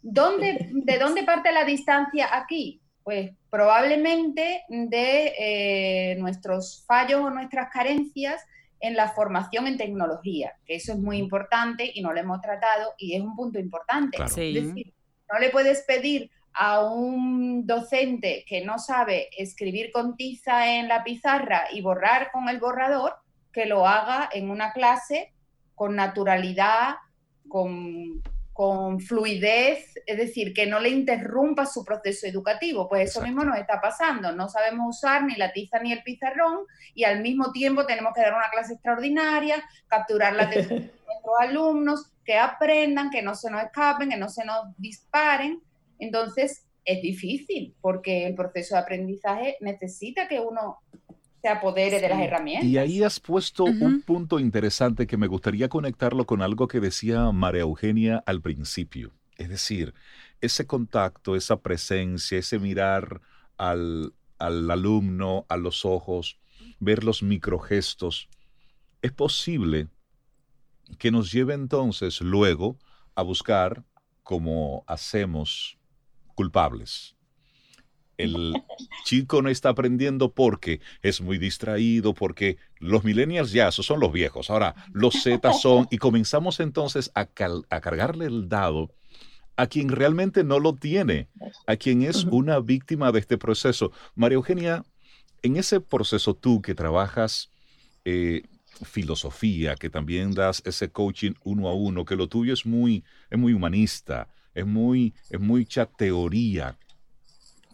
[0.01, 2.81] ¿Dónde, ¿De dónde parte la distancia aquí?
[3.03, 8.41] Pues probablemente de eh, nuestros fallos o nuestras carencias
[8.79, 12.93] en la formación en tecnología, que eso es muy importante y no lo hemos tratado
[12.97, 14.17] y es un punto importante.
[14.23, 14.93] Es decir,
[15.31, 21.03] no le puedes pedir a un docente que no sabe escribir con tiza en la
[21.03, 23.15] pizarra y borrar con el borrador,
[23.51, 25.33] que lo haga en una clase
[25.75, 26.95] con naturalidad,
[27.47, 28.21] con
[28.55, 32.87] con fluidez, es decir, que no le interrumpa su proceso educativo.
[32.87, 34.31] Pues eso mismo nos está pasando.
[34.31, 36.59] No sabemos usar ni la tiza ni el pizarrón
[36.93, 41.35] y al mismo tiempo tenemos que dar una clase extraordinaria, capturar la atención de nuestros
[41.37, 45.61] alumnos, que aprendan, que no se nos escapen, que no se nos disparen.
[45.99, 50.79] Entonces, es difícil porque el proceso de aprendizaje necesita que uno
[51.41, 52.65] se apodere de las herramientas.
[52.65, 57.31] Y ahí has puesto un punto interesante que me gustaría conectarlo con algo que decía
[57.31, 59.11] María Eugenia al principio.
[59.37, 59.93] Es decir,
[60.41, 63.21] ese contacto, esa presencia, ese mirar
[63.57, 66.39] al, al alumno a los ojos,
[66.79, 68.29] ver los microgestos,
[69.01, 69.87] es posible
[70.97, 72.77] que nos lleve entonces luego
[73.15, 73.83] a buscar,
[74.23, 75.77] como hacemos,
[76.35, 77.15] culpables.
[78.17, 78.53] El
[79.03, 84.13] chico no está aprendiendo porque es muy distraído, porque los millennials ya, esos son los
[84.13, 84.49] viejos.
[84.49, 87.27] Ahora, los Z son, y comenzamos entonces a,
[87.69, 88.91] a cargarle el dado
[89.57, 91.29] a quien realmente no lo tiene,
[91.67, 93.91] a quien es una víctima de este proceso.
[94.13, 94.83] María Eugenia,
[95.41, 97.49] en ese proceso tú que trabajas
[98.03, 98.43] eh,
[98.83, 103.39] filosofía, que también das ese coaching uno a uno, que lo tuyo es muy, es
[103.39, 106.77] muy humanista, es muy, es mucha teoría.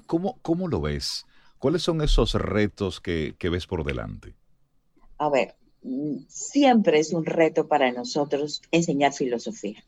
[0.07, 1.25] ¿Cómo, ¿Cómo lo ves?
[1.59, 4.33] ¿Cuáles son esos retos que, que ves por delante?
[5.19, 5.55] A ver,
[6.27, 9.83] siempre es un reto para nosotros enseñar filosofía.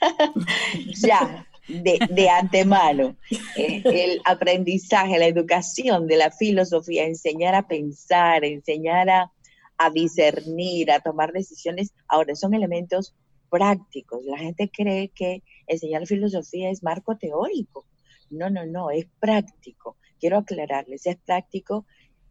[0.96, 3.16] ya, de, de antemano,
[3.56, 9.32] eh, el aprendizaje, la educación de la filosofía, enseñar a pensar, enseñar a,
[9.76, 13.14] a discernir, a tomar decisiones, ahora son elementos
[13.50, 14.24] prácticos.
[14.24, 17.86] La gente cree que enseñar filosofía es marco teórico.
[18.30, 19.96] No, no, no, es práctico.
[20.20, 21.86] Quiero aclararles, es práctico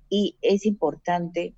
[0.10, 1.54] y es importante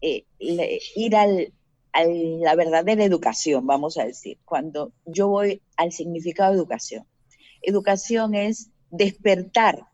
[0.00, 1.52] eh, ir al,
[1.92, 4.38] a la verdadera educación, vamos a decir.
[4.44, 7.06] Cuando yo voy al significado de educación,
[7.62, 9.86] educación es despertar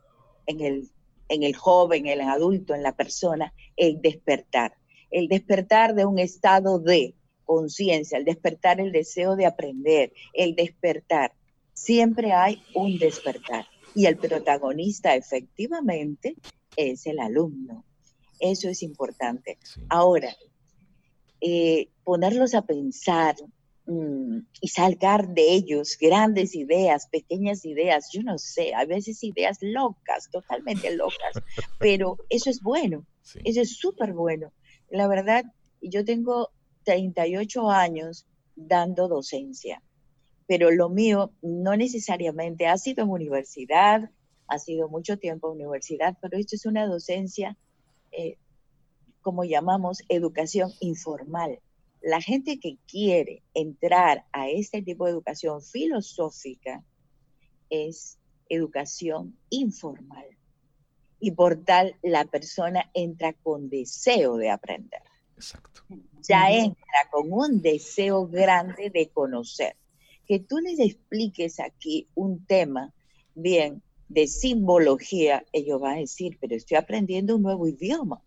[0.47, 0.91] en el,
[1.29, 4.79] en el joven, en el adulto, en la persona, el despertar
[5.11, 7.15] el despertar de un estado de
[7.49, 11.33] conciencia, el despertar el deseo de aprender, el despertar.
[11.73, 16.37] Siempre hay un despertar y el protagonista efectivamente
[16.77, 17.87] es el alumno.
[18.39, 19.57] Eso es importante.
[19.89, 20.37] Ahora,
[21.41, 23.35] eh, ponerlos a pensar
[23.87, 29.57] mm, y sacar de ellos grandes ideas, pequeñas ideas, yo no sé, a veces ideas
[29.63, 31.33] locas, totalmente locas,
[31.79, 33.07] pero eso es bueno,
[33.43, 34.53] eso es súper bueno,
[34.91, 35.45] la verdad,
[35.81, 36.51] yo tengo
[36.89, 39.83] 38 años dando docencia,
[40.47, 44.11] pero lo mío no necesariamente ha sido en universidad,
[44.47, 47.59] ha sido mucho tiempo en universidad, pero esto es una docencia,
[48.11, 48.39] eh,
[49.21, 51.61] como llamamos, educación informal.
[52.01, 56.83] La gente que quiere entrar a este tipo de educación filosófica
[57.69, 58.17] es
[58.49, 60.27] educación informal
[61.21, 65.03] y por tal la persona entra con deseo de aprender.
[65.39, 65.83] Exacto.
[66.29, 69.77] Ya entra con un deseo grande de conocer.
[70.27, 72.93] Que tú les expliques aquí un tema,
[73.35, 78.21] bien, de simbología, ellos van a decir, pero estoy aprendiendo un nuevo idioma.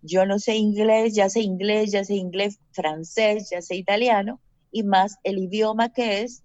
[0.00, 4.40] Yo no sé inglés, ya sé inglés, ya sé inglés, francés, ya sé italiano,
[4.70, 6.44] y más el idioma que es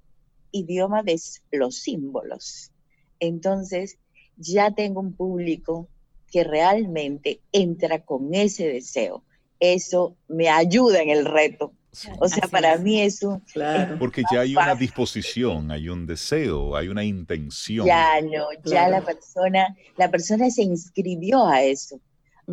[0.52, 1.20] idioma de
[1.52, 2.72] los símbolos.
[3.20, 3.98] Entonces,
[4.38, 5.88] ya tengo un público
[6.32, 9.24] que realmente entra con ese deseo.
[9.60, 11.74] Eso me ayuda en el reto.
[12.20, 13.42] O sea, para mí eso...
[13.52, 13.98] Claro.
[13.98, 17.86] Porque ya hay una disposición, hay un deseo, hay una intención.
[17.86, 22.00] Ya no, ya la persona, la persona se inscribió a eso.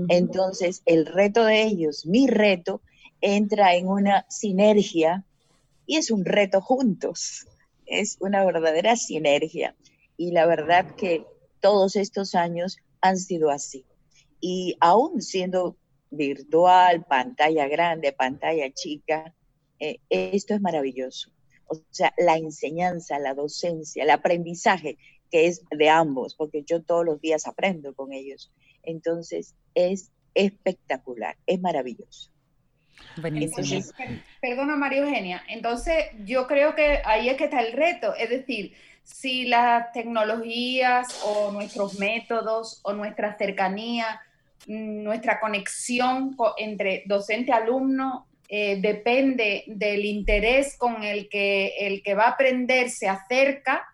[0.09, 2.83] Entonces, el reto de ellos, mi reto,
[3.21, 5.25] entra en una sinergia
[5.87, 7.47] y es un reto juntos.
[7.87, 9.75] Es una verdadera sinergia.
[10.17, 11.25] Y la verdad que
[11.61, 13.85] todos estos años han sido así.
[14.41, 15.77] Y aún siendo
[16.11, 19.35] virtual, pantalla grande, pantalla chica,
[19.79, 21.31] eh, esto es maravilloso.
[21.69, 24.99] O sea, la enseñanza, la docencia, el aprendizaje,
[25.31, 28.53] que es de ambos, porque yo todos los días aprendo con ellos.
[28.83, 32.31] Entonces, es espectacular, es maravilloso.
[34.41, 38.75] perdona María Eugenia, entonces yo creo que ahí es que está el reto, es decir,
[39.03, 44.21] si las tecnologías o nuestros métodos o nuestra cercanía,
[44.67, 52.31] nuestra conexión entre docente-alumno eh, depende del interés con el que el que va a
[52.31, 53.87] aprender se acerca,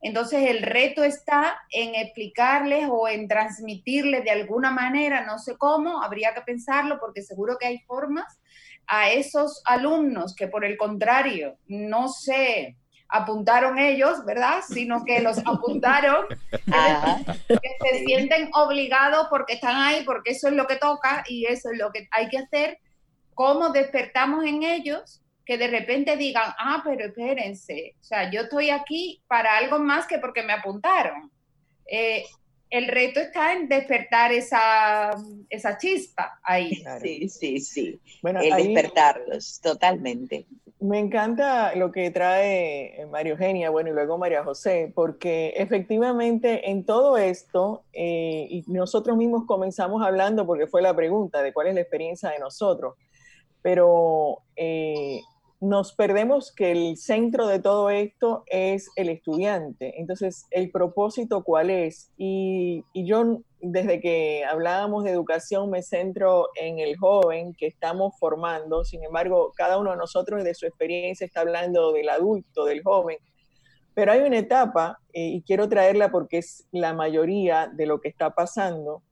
[0.00, 6.02] entonces el reto está en explicarles o en transmitirles de alguna manera, no sé cómo,
[6.02, 8.38] habría que pensarlo porque seguro que hay formas,
[8.86, 12.76] a esos alumnos que por el contrario no se
[13.08, 14.60] apuntaron ellos, ¿verdad?
[14.68, 20.66] Sino que los apuntaron, que se sienten obligados porque están ahí, porque eso es lo
[20.66, 22.78] que toca y eso es lo que hay que hacer.
[23.34, 25.22] ¿Cómo despertamos en ellos?
[25.46, 30.06] Que de repente digan, ah, pero espérense, o sea, yo estoy aquí para algo más
[30.06, 31.30] que porque me apuntaron.
[31.90, 32.24] Eh,
[32.70, 35.16] el reto está en despertar esa,
[35.48, 36.84] esa chispa ahí.
[37.00, 38.00] Sí, sí, sí.
[38.20, 40.44] Bueno, el despertarlos, totalmente.
[40.80, 46.84] Me encanta lo que trae María Eugenia, bueno, y luego María José, porque efectivamente en
[46.84, 51.74] todo esto, eh, y nosotros mismos comenzamos hablando, porque fue la pregunta de cuál es
[51.74, 52.94] la experiencia de nosotros,
[53.60, 55.20] pero eh,
[55.60, 60.00] nos perdemos que el centro de todo esto es el estudiante.
[60.00, 62.12] Entonces, ¿el propósito cuál es?
[62.16, 68.84] Y, yo, desde que hablábamos de educación, me centro en el joven que estamos formando.
[68.84, 73.18] Sin embargo, cada uno de nosotros, de su experiencia, está hablando del adulto, del joven.
[73.94, 78.08] Pero hay una etapa, eh, y quiero traerla porque es la mayoría de lo que
[78.08, 79.02] está pasando,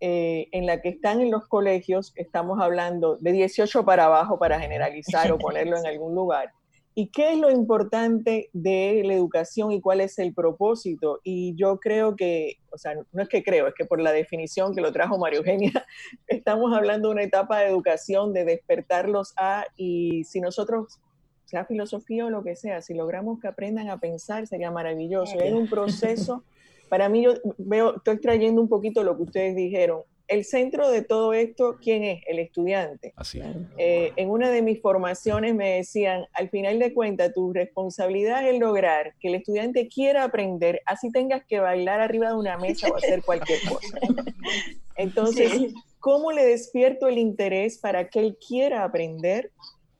[0.00, 4.58] eh, en la que están en los colegios, estamos hablando de 18 para abajo para
[4.58, 6.52] generalizar o ponerlo en algún lugar.
[6.94, 11.20] ¿Y qué es lo importante de la educación y cuál es el propósito?
[11.22, 14.74] Y yo creo que, o sea, no es que creo, es que por la definición
[14.74, 15.86] que lo trajo María Eugenia,
[16.26, 21.00] estamos hablando de una etapa de educación, de despertarlos a, y si nosotros,
[21.44, 25.38] sea filosofía o lo que sea, si logramos que aprendan a pensar, sería maravilloso.
[25.40, 26.44] Es un proceso
[26.90, 30.02] para mí yo veo, estoy trayendo un poquito lo que ustedes dijeron.
[30.30, 32.22] El centro de todo esto, ¿quién es?
[32.28, 33.12] El estudiante.
[33.16, 33.42] Así
[33.78, 38.56] eh, en una de mis formaciones me decían, al final de cuentas, tu responsabilidad es
[38.60, 42.96] lograr que el estudiante quiera aprender, así tengas que bailar arriba de una mesa o
[42.96, 43.98] hacer cualquier cosa.
[44.96, 45.52] Entonces,
[45.98, 49.50] ¿cómo le despierto el interés para que él quiera aprender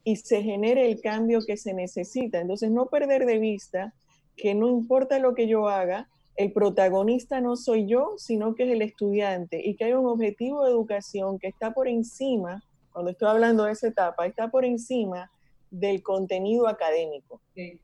[0.05, 2.41] y se genere el cambio que se necesita?
[2.41, 3.95] Entonces, no perder de vista
[4.37, 8.71] que no importa lo que yo haga, el protagonista no soy yo, sino que es
[8.71, 12.63] el estudiante y que hay un objetivo de educación que está por encima,
[12.93, 15.31] cuando estoy hablando de esa etapa, está por encima
[15.71, 17.41] del contenido académico.
[17.55, 17.81] Sí.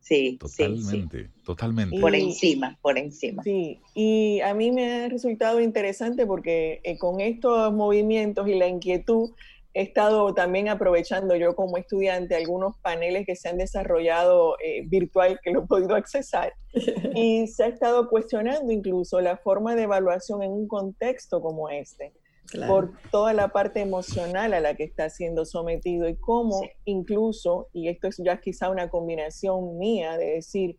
[0.00, 2.00] Sí, totalmente, totalmente.
[2.00, 3.42] Por encima, por encima.
[3.42, 8.66] Sí, y a mí me ha resultado interesante porque eh, con estos movimientos y la
[8.66, 9.30] inquietud
[9.72, 15.38] he estado también aprovechando yo como estudiante algunos paneles que se han desarrollado eh, virtual
[15.42, 16.54] que lo he podido accesar
[17.14, 22.12] y se ha estado cuestionando incluso la forma de evaluación en un contexto como este
[22.66, 27.88] por toda la parte emocional a la que está siendo sometido y cómo incluso, y
[27.88, 30.76] esto es ya quizá una combinación mía de decir,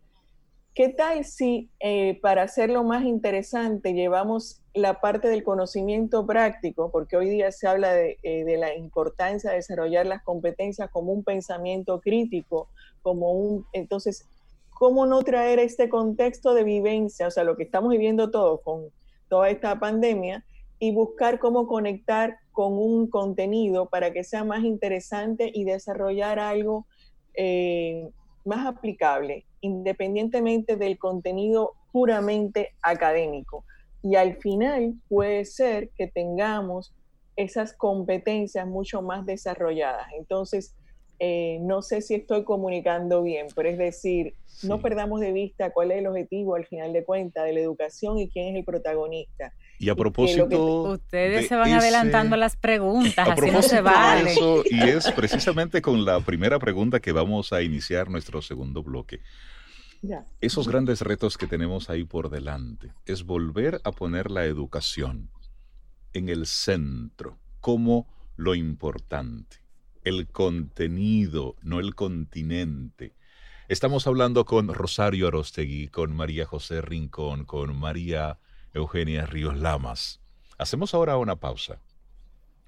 [0.74, 7.18] ¿Qué tal si eh, para hacerlo más interesante llevamos la parte del conocimiento práctico, porque
[7.18, 11.24] hoy día se habla de, eh, de, la importancia de desarrollar las competencias como un
[11.24, 12.68] pensamiento crítico,
[13.02, 14.26] como un, entonces,
[14.70, 18.86] ¿cómo no traer este contexto de vivencia, o sea, lo que estamos viviendo todos con
[19.28, 20.42] toda esta pandemia,
[20.78, 26.86] y buscar cómo conectar con un contenido para que sea más interesante y desarrollar algo
[27.34, 28.08] eh,
[28.44, 33.64] más aplicable, independientemente del contenido puramente académico.
[34.02, 36.94] Y al final puede ser que tengamos
[37.36, 40.08] esas competencias mucho más desarrolladas.
[40.18, 40.74] Entonces,
[41.18, 45.92] eh, no sé si estoy comunicando bien, pero es decir, no perdamos de vista cuál
[45.92, 49.52] es el objetivo al final de cuentas de la educación y quién es el protagonista.
[49.78, 50.82] Y a propósito.
[50.92, 54.34] ustedes se van adelantando las preguntas, así no se vale.
[54.70, 59.20] y es precisamente con la primera pregunta que vamos a iniciar nuestro segundo bloque.
[60.40, 65.30] Esos grandes retos que tenemos ahí por delante es volver a poner la educación
[66.12, 69.58] en el centro como lo importante,
[70.04, 73.14] el contenido, no el continente.
[73.68, 78.38] Estamos hablando con Rosario Arostegui, con María José Rincón, con María
[78.74, 80.20] Eugenia Ríos Lamas.
[80.58, 81.78] Hacemos ahora una pausa.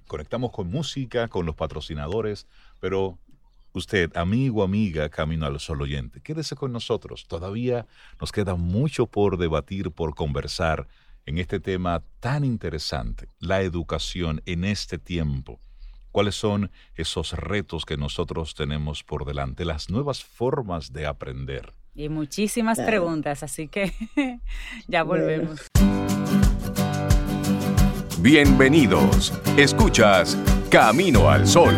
[0.07, 2.47] Conectamos con música, con los patrocinadores,
[2.79, 3.19] pero
[3.73, 7.27] usted, amigo, amiga, camino al sol oyente, quédese con nosotros.
[7.27, 7.85] Todavía
[8.19, 10.87] nos queda mucho por debatir, por conversar
[11.25, 15.59] en este tema tan interesante, la educación en este tiempo.
[16.15, 21.73] ¿Cuáles son esos retos que nosotros tenemos por delante, las nuevas formas de aprender?
[21.93, 23.91] Y muchísimas preguntas, así que
[24.87, 25.59] ya volvemos.
[28.19, 29.33] Bienvenidos.
[29.57, 30.37] Escuchas
[30.71, 31.75] Camino al Sol.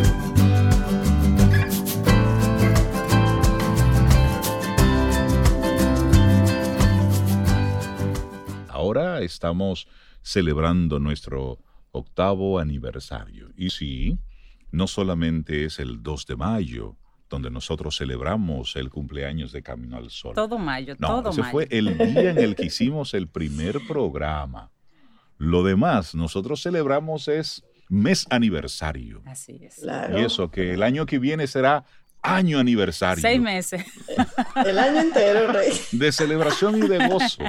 [8.69, 9.87] Ahora estamos
[10.21, 11.57] celebrando nuestro
[11.91, 13.49] octavo aniversario.
[13.57, 14.19] Y sí,
[14.71, 16.95] no solamente es el 2 de mayo,
[17.29, 20.33] donde nosotros celebramos el cumpleaños de Camino al Sol.
[20.33, 24.71] Todo mayo, no, todo ese fue el día en el que hicimos el primer programa.
[25.37, 29.21] Lo demás, nosotros celebramos es mes aniversario.
[29.25, 29.83] Así es.
[30.15, 31.85] Y eso, que el año que viene será
[32.21, 33.21] año aniversario.
[33.21, 33.85] Seis meses.
[34.65, 35.71] el año entero, Rey.
[35.91, 37.43] De celebración y de gozo.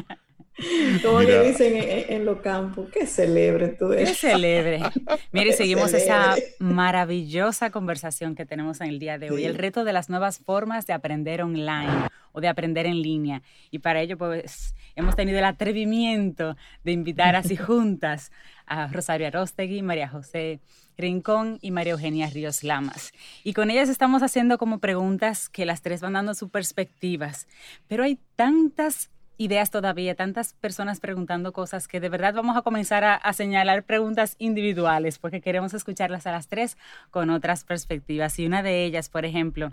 [1.03, 4.13] Como le dicen en, los campos, que celebre tú eso.
[4.13, 4.81] Que celebre.
[5.33, 9.93] Mire, seguimos esa maravillosa conversación que tenemos en el día de hoy, el reto de
[9.93, 13.43] las nuevas formas de aprender online o de aprender en línea.
[13.71, 18.33] Y para ello, pues, hemos tenido el atrevimiento de invitar así juntas
[18.67, 20.61] a Rosario Arostegui, María José
[20.97, 23.13] Rincón y María Eugenia Ríos Lamas.
[23.45, 27.47] Y con ellas estamos haciendo como preguntas que las tres van dando sus perspectivas.
[27.87, 33.05] Pero hay tantas ideas todavía, tantas personas preguntando cosas que de verdad vamos a comenzar
[33.05, 36.77] a, señalar preguntas individuales porque queremos escucharlas a las tres
[37.11, 38.39] con otras perspectivas.
[38.39, 39.71] Y una de ellas, por ejemplo,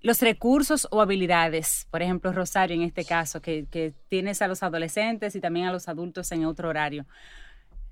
[0.00, 4.62] los recursos o habilidades, por ejemplo, Rosario en este caso, que, que, tienes a los
[4.62, 7.06] adolescentes y también a los adultos en otro horario.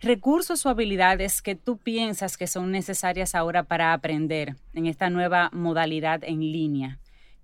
[0.00, 5.50] Recursos o habilidades que tú piensas que son necesarias ahora para aprender en esta nueva
[5.52, 6.98] modalidad en línea.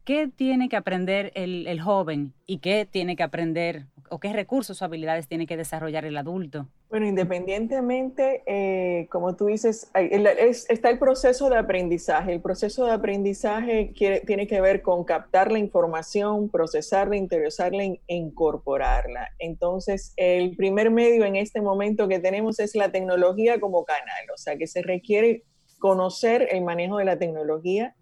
[0.09, 4.85] ¿Qué tiene que aprender el, joven y qué tiene que aprender o qué recursos o
[4.87, 6.67] habilidades tiene que desarrollar el adulto?
[6.89, 12.33] Bueno, independientemente, eh, como tú dices, está el proceso de aprendizaje.
[12.33, 13.93] El proceso de aprendizaje
[14.27, 19.29] tiene que ver con captar la información, procesarla, interesarla e incorporarla.
[19.39, 24.39] Entonces, el primer medio en este momento que tenemos es la tecnología como canal, o
[24.39, 25.45] sea, que se requiere
[25.79, 27.95] conocer el manejo de la tecnología,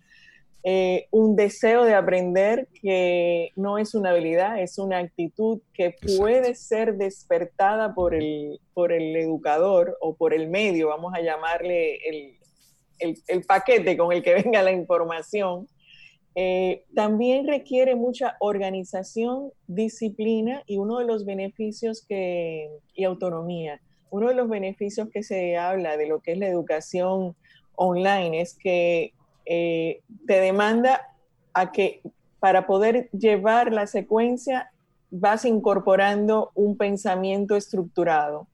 [0.64, 6.56] eh, un deseo de aprender que no es una habilidad, es una actitud que puede
[6.56, 13.44] ser despertada por el, por el educador o por el medio, vamos a llamarle el,
[13.46, 15.68] paquete con el que venga la información.
[16.34, 23.80] Eh, también requiere mucha organización, disciplina y uno de los beneficios que, y autonomía.
[24.10, 27.36] Uno de los beneficios que se habla de lo que es la educación
[27.76, 29.12] online es que
[29.46, 31.00] eh, te demanda
[31.54, 32.02] a que
[32.40, 34.70] para poder llevar la secuencia
[35.10, 38.46] vas incorporando un pensamiento estructurado,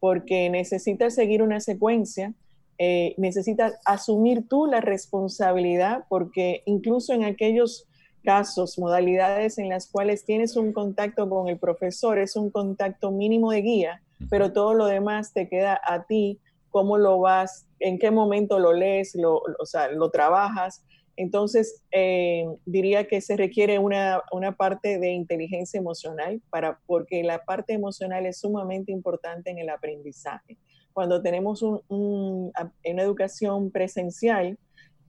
[0.00, 2.34] porque necesitas seguir una secuencia,
[2.78, 7.86] eh, necesitas asumir tú la responsabilidad, porque incluso en aquellos
[8.24, 13.52] casos, modalidades en las cuales tienes un contacto con el profesor, es un contacto mínimo
[13.52, 16.38] de guía, pero todo lo demás te queda a ti
[16.78, 20.84] cómo lo vas, en qué momento lo lees, lo, o sea, lo trabajas.
[21.16, 24.22] Entonces, eh, diría que se requiere una,
[24.56, 30.56] parte de inteligencia emocional, para, porque la parte emocional es sumamente importante en el aprendizaje.
[30.92, 34.56] Cuando tenemos una educación presencial,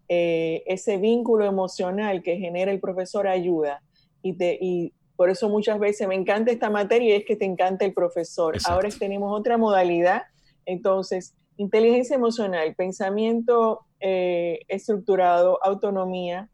[0.07, 3.83] eh, ese vínculo emocional que genera el profesor ayuda
[4.23, 7.45] y, te, y por eso muchas veces me encanta esta materia y es que te
[7.45, 8.57] encanta el profesor.
[8.65, 10.23] Ahora tenemos otra modalidad,
[10.65, 16.49] entonces Inteligencia emocional, pensamiento eh, estructurado, autonomía,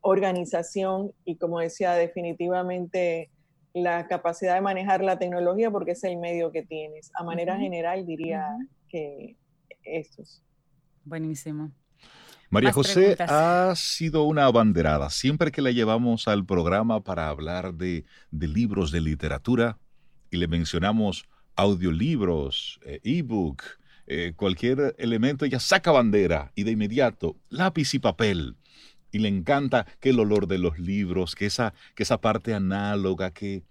[0.00, 3.30] organización y como decía, definitivamente
[3.74, 7.10] la capacidad de manejar la tecnología porque es el medio que tienes.
[7.14, 8.46] A manera general diría
[8.88, 9.36] que
[9.84, 10.42] estos.
[11.04, 11.70] Buenísimo.
[12.48, 15.10] María José ha sido una abanderada.
[15.10, 19.78] Siempre que la llevamos al programa para hablar de, libros de literatura
[20.30, 23.62] y le mencionamos audiolibros, eh, ebook,
[24.06, 28.56] eh, cualquier elemento, ella saca bandera y de inmediato lápiz y papel.
[29.10, 33.30] Y le encanta que el olor de los libros, que esa, que esa parte análoga,
[33.30, 33.62] que,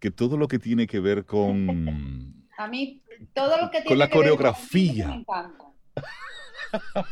[0.00, 2.42] que todo lo que tiene que ver con...
[2.58, 3.02] A mí,
[3.32, 5.08] todo lo que tiene con la coreografía.
[5.08, 5.64] me encanta.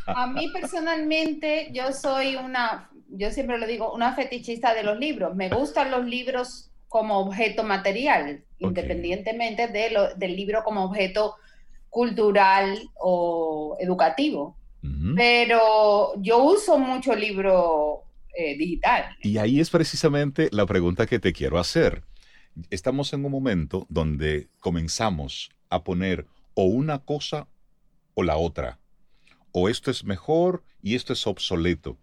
[0.07, 5.35] A mí personalmente, yo soy una, yo siempre lo digo, una fetichista de los libros.
[5.35, 11.37] Me gustan los libros como objeto material, independientemente de lo, del libro como objeto
[11.91, 14.57] cultural o educativo.
[15.15, 19.15] Pero yo uso mucho libro eh, digital.
[19.23, 22.03] Y ahí es precisamente la pregunta que te quiero hacer.
[22.71, 27.47] Estamos en un momento donde comenzamos a poner o una cosa
[28.15, 28.79] o la otra.
[29.53, 31.99] O esto es mejor y esto es obsoleto.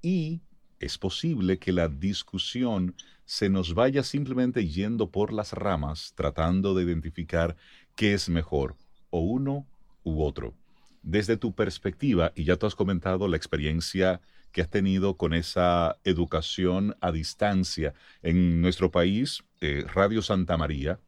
[0.00, 0.40] Y
[0.80, 2.94] es posible que la discusión
[3.26, 7.56] se nos vaya simplemente yendo por las ramas, tratando de identificar
[7.94, 8.76] qué es mejor
[9.12, 9.64] o uno
[10.02, 10.54] u otro.
[11.02, 15.98] Desde tu perspectiva, y ya tú has comentado la experiencia que has tenido con esa
[16.04, 20.98] educación a distancia en nuestro país, eh, Radio Santa María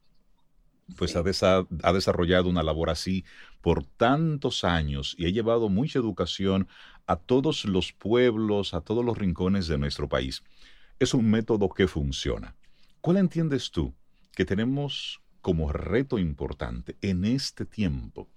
[0.97, 1.23] pues ha,
[1.83, 3.25] ha, desarrollado una labor así
[3.63, 6.69] por tantos años y ha llevado mucha educación
[7.07, 10.43] a todos los pueblos, a todos los rincones de nuestro país.
[10.99, 12.55] Es un método que funciona.
[13.01, 13.95] ¿Cuál entiendes tú
[14.35, 18.29] que tenemos como reto importante en este tiempo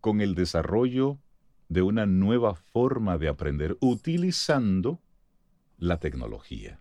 [0.00, 1.18] con el desarrollo
[1.68, 5.00] de una nueva forma de aprender utilizando
[5.76, 6.78] la tecnología?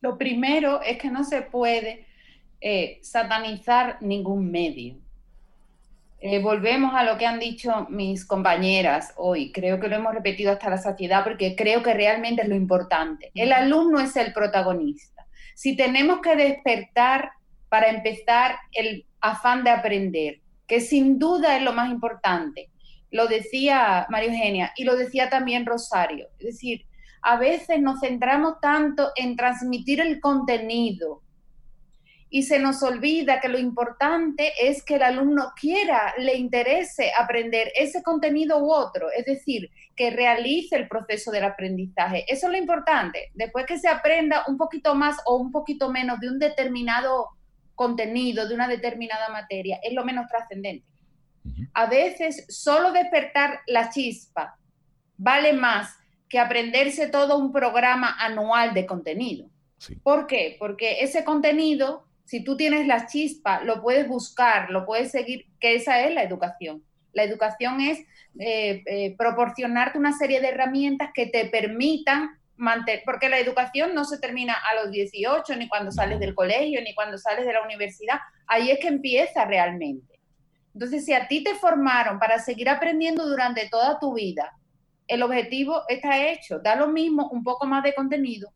[0.00, 2.06] Lo primero es que no se puede
[2.60, 4.98] eh, satanizar ningún medio.
[6.20, 9.50] Eh, volvemos a lo que han dicho mis compañeras hoy.
[9.50, 13.32] Creo que lo hemos repetido hasta la saciedad porque creo que realmente es lo importante.
[13.34, 15.26] El alumno es el protagonista.
[15.56, 17.32] Si tenemos que despertar
[17.68, 22.70] para empezar el afán de aprender, que sin duda es lo más importante,
[23.10, 26.28] lo decía María Eugenia y lo decía también Rosario.
[26.38, 26.86] Es decir,
[27.22, 31.22] a veces nos centramos tanto en transmitir el contenido,
[32.28, 37.70] y se nos olvida que lo importante es que el alumno quiera, le interese aprender
[37.76, 42.24] ese contenido u otro, es decir, que realice el proceso del aprendizaje.
[42.28, 43.30] Eso es lo importante.
[43.34, 47.28] Después que se aprenda un poquito más o un poquito menos de un determinado
[47.76, 50.84] contenido, de una determinada materia, es lo menos trascendente.
[51.74, 54.58] A veces solo despertar la chispa
[55.16, 55.96] vale más
[56.28, 59.48] que aprenderse todo un programa anual de contenido.
[60.02, 60.56] ¿Por qué?
[60.58, 65.76] Porque ese contenido si tú tienes la chispa, lo puedes buscar, lo puedes seguir, que
[65.76, 66.82] esa es la educación.
[67.12, 68.00] La educación es
[68.38, 74.04] eh, eh, proporcionarte una serie de herramientas que te permitan mantener, porque la educación no
[74.04, 77.62] se termina a los 18, ni cuando sales del colegio, ni cuando sales de la
[77.62, 80.20] universidad, ahí es que empieza realmente.
[80.74, 84.52] Entonces, si a ti te formaron para seguir aprendiendo durante toda tu vida,
[85.06, 88.52] el objetivo está hecho, da lo mismo, un poco más de contenido,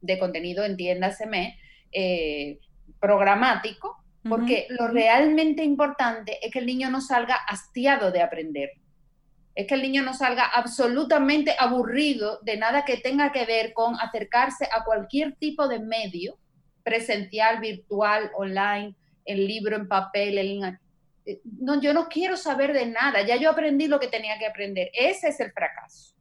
[0.00, 1.58] de contenido, entiéndaseme,
[1.92, 2.58] eh,
[3.00, 8.70] programático, porque lo realmente importante es que el niño no salga hastiado de aprender.
[9.54, 13.94] Es que el niño no salga absolutamente aburrido de nada que tenga que ver con
[14.00, 16.38] acercarse a cualquier tipo de medio,
[16.82, 18.94] presencial, virtual, online,
[19.24, 20.78] en libro, en papel, en...
[21.26, 24.46] Eh, no, yo no quiero saber de nada, ya yo aprendí lo que tenía que
[24.46, 24.90] aprender.
[24.94, 26.14] Ese es el fracaso.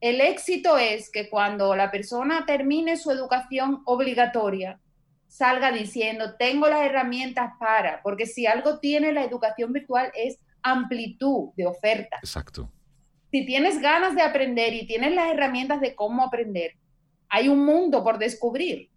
[0.00, 4.80] El éxito es que cuando la persona termine su educación obligatoria,
[5.26, 10.38] salga diciendo, tengo las herramientas para, porque si algo tiene la educación virtual es
[10.70, 12.18] amplitud de oferta.
[12.22, 12.70] Exacto.
[13.30, 16.76] Si tienes ganas de aprender y tienes las herramientas de cómo aprender,
[17.28, 18.90] hay un mundo por descubrir,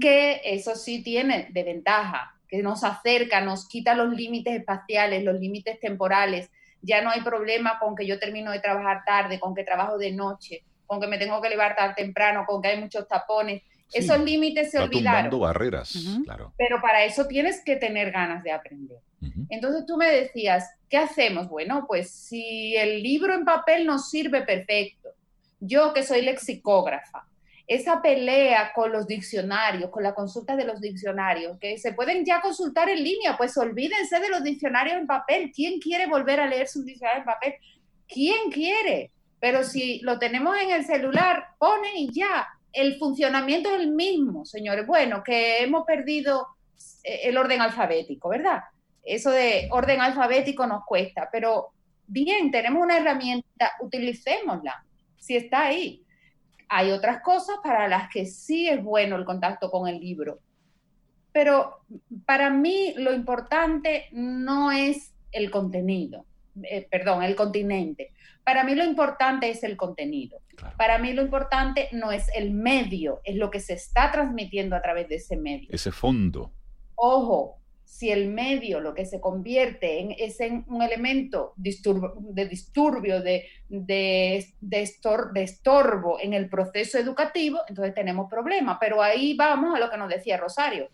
[0.00, 5.38] que eso sí tiene de ventaja, que nos acerca, nos quita los límites espaciales, los
[5.38, 6.50] límites temporales.
[6.82, 10.12] Ya no hay problema con que yo termino de trabajar tarde, con que trabajo de
[10.12, 13.62] noche, con que me tengo que levantar temprano, con que hay muchos tapones
[13.92, 15.38] esos límites se olvidaron.
[15.40, 16.52] barreras, claro.
[16.56, 18.98] Pero para eso tienes que tener ganas de aprender.
[19.48, 21.48] Entonces tú me decías, ¿qué hacemos?
[21.48, 25.10] Bueno, pues si el libro en papel nos sirve perfecto,
[25.60, 27.26] yo que soy lexicógrafa,
[27.66, 32.42] esa pelea con los diccionarios, con la consulta de los diccionarios, que se pueden ya
[32.42, 35.50] consultar en línea, pues olvídense de los diccionarios en papel.
[35.54, 37.54] ¿Quién quiere volver a leer su diccionario en papel?
[38.06, 39.12] ¿Quién quiere?
[39.40, 44.44] Pero si lo tenemos en el celular, ponen y ya el funcionamiento es el mismo,
[44.44, 44.86] señores.
[44.86, 46.48] Bueno, que hemos perdido
[47.04, 48.62] eh, el orden alfabético, ¿verdad?
[49.02, 51.68] Eso de orden alfabético nos cuesta, pero
[52.06, 54.84] bien, tenemos una herramienta, utilicémosla,
[55.16, 56.02] si está ahí.
[56.68, 60.40] Hay otras cosas para las que sí es bueno el contacto con el libro,
[61.32, 61.80] pero
[62.26, 66.24] para mí lo importante no es el contenido,
[66.62, 68.12] eh, perdón, el continente.
[68.42, 70.38] Para mí lo importante es el contenido.
[70.76, 74.82] Para mí lo importante no es el medio, es lo que se está transmitiendo a
[74.82, 75.68] través de ese medio.
[75.70, 76.52] Ese fondo.
[76.94, 83.22] Ojo, si el medio lo que se convierte en, es en un elemento de disturbio,
[83.22, 88.78] de, de, de, estorbo en el proceso educativo, entonces tenemos problemas.
[88.80, 90.88] Pero ahí vamos a lo que nos decía Rosario.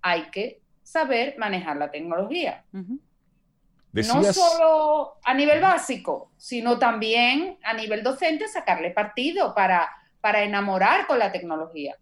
[0.00, 2.64] Hay que saber manejar la tecnología
[4.02, 9.88] no solo a nivel básico, sino también a nivel docente sacarle partido para,
[10.20, 11.96] para enamorar con la tecnología.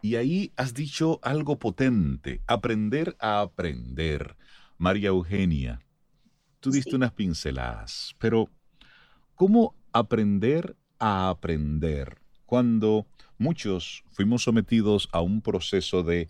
[0.00, 4.36] Y ahí has dicho algo potente, aprender a aprender.
[4.76, 5.80] María Eugenia,
[6.60, 8.50] tú diste unas pinceladas, pero
[9.34, 13.06] ¿cómo aprender a aprender cuando
[13.38, 16.28] muchos fuimos sometidos a un proceso de,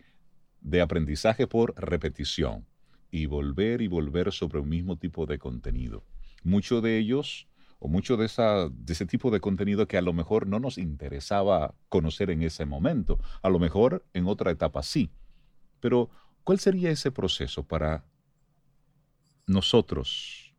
[0.61, 2.67] de aprendizaje por repetición?
[3.15, 6.03] Y volver y volver sobre un mismo tipo de contenido.
[6.43, 7.47] Mucho de ellos,
[7.79, 11.75] o mucho de, de ese tipo de contenido que a lo mejor no nos interesaba
[11.89, 15.13] conocer en ese momento, a lo mejor en otra etapa sí.
[15.81, 16.11] Pero,
[16.45, 18.05] ¿Cuál sería ese proceso para
[19.47, 20.55] nosotros,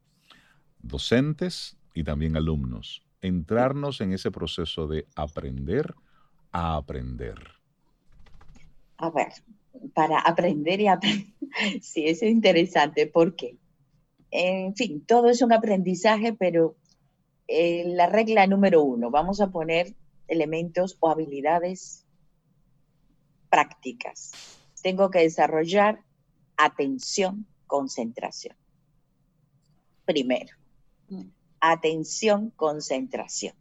[0.80, 5.94] docentes y también alumnos, entrarnos en ese proceso de aprender
[6.52, 7.38] a aprender?
[8.98, 9.32] A ver,
[9.94, 11.28] para aprender y aprender.
[11.82, 13.08] Sí, es interesante.
[13.08, 13.58] ¿Por qué?
[14.30, 16.76] En fin, todo es un aprendizaje, pero
[17.48, 19.96] eh, la regla número uno, vamos a poner
[20.28, 22.06] elementos o habilidades
[23.50, 24.32] prácticas.
[24.82, 26.02] Tengo que desarrollar
[26.58, 28.58] atención, concentración.
[30.04, 30.56] Primero,
[31.60, 33.56] atención, concentración.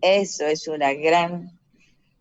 [0.00, 1.58] Eso es una gran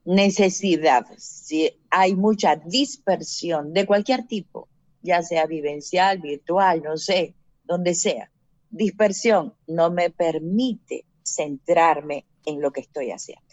[0.05, 1.05] necesidad.
[1.17, 4.69] Si hay mucha dispersión de cualquier tipo,
[5.01, 8.31] ya sea vivencial, virtual, no sé, donde sea,
[8.69, 13.43] dispersión no me permite centrarme en lo que estoy haciendo.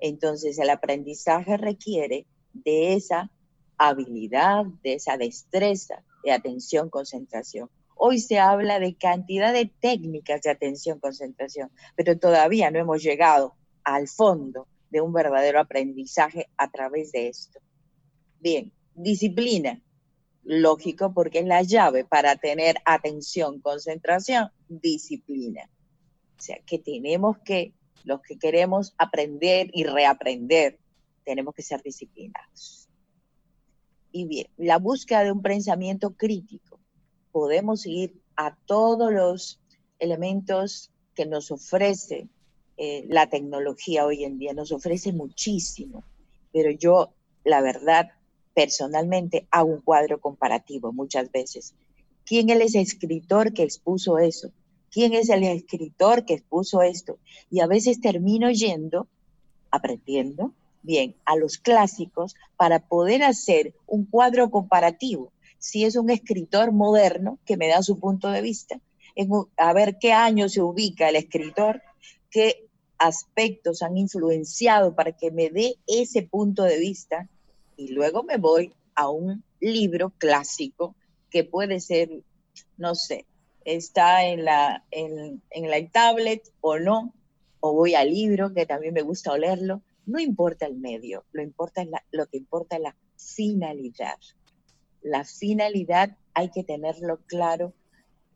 [0.00, 3.30] Entonces el aprendizaje requiere de esa
[3.76, 7.70] habilidad, de esa destreza de atención, concentración.
[7.94, 13.54] Hoy se habla de cantidad de técnicas de atención, concentración, pero todavía no hemos llegado
[13.84, 17.60] al fondo de un verdadero aprendizaje a través de esto.
[18.40, 19.82] Bien, disciplina.
[20.42, 25.68] Lógico, porque es la llave para tener atención, concentración, disciplina.
[26.38, 27.74] O sea, que tenemos que,
[28.04, 30.78] los que queremos aprender y reaprender,
[31.24, 32.88] tenemos que ser disciplinados.
[34.12, 36.80] Y bien, la búsqueda de un pensamiento crítico.
[37.30, 39.60] Podemos ir a todos los
[39.98, 42.28] elementos que nos ofrece
[42.82, 46.02] eh, la tecnología hoy en día, nos ofrece muchísimo,
[46.50, 47.10] pero yo,
[47.44, 48.08] la verdad,
[48.54, 51.74] personalmente hago un cuadro comparativo muchas veces.
[52.24, 54.50] ¿Quién es el escritor que expuso eso?
[54.90, 57.18] ¿Quién es el escritor que expuso esto?
[57.50, 59.08] Y a veces termino yendo,
[59.70, 65.32] aprendiendo, bien, a los clásicos para poder hacer un cuadro comparativo.
[65.58, 68.80] Si es un escritor moderno que me da su punto de vista,
[69.58, 71.82] a ver qué año se ubica el escritor,
[72.30, 72.69] qué
[73.00, 77.28] aspectos han influenciado para que me dé ese punto de vista
[77.76, 80.94] y luego me voy a un libro clásico
[81.30, 82.10] que puede ser,
[82.76, 83.24] no sé,
[83.64, 87.14] está en la, en, la tablet o no,
[87.60, 89.80] o voy al libro que también me gusta leerlo.
[90.04, 94.18] No importa el medio, lo, importa lo que importa es la finalidad.
[95.00, 97.72] La finalidad hay que tenerlo claro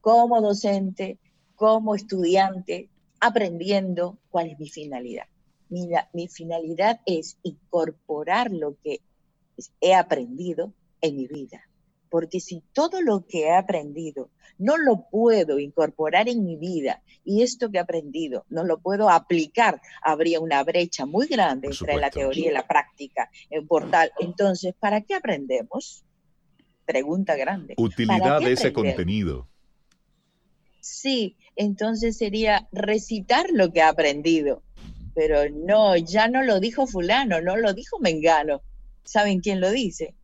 [0.00, 1.18] como docente,
[1.54, 2.88] como estudiante,
[3.26, 5.24] aprendiendo cuál es mi finalidad.
[5.68, 9.00] Mi, mi finalidad es incorporar lo que
[9.80, 11.62] he aprendido en mi vida.
[12.10, 17.42] Porque si todo lo que he aprendido no lo puedo incorporar en mi vida y
[17.42, 22.10] esto que he aprendido no lo puedo aplicar, habría una brecha muy grande entre la
[22.10, 24.12] teoría y la práctica en portal.
[24.20, 26.04] Entonces, ¿para qué aprendemos?
[26.84, 27.74] Pregunta grande.
[27.78, 29.48] Utilidad de ese contenido.
[30.84, 34.62] Sí, entonces sería recitar lo que ha aprendido.
[35.14, 38.60] Pero no, ya no lo dijo fulano, no lo dijo Mengano.
[39.02, 40.14] ¿Saben quién lo dice?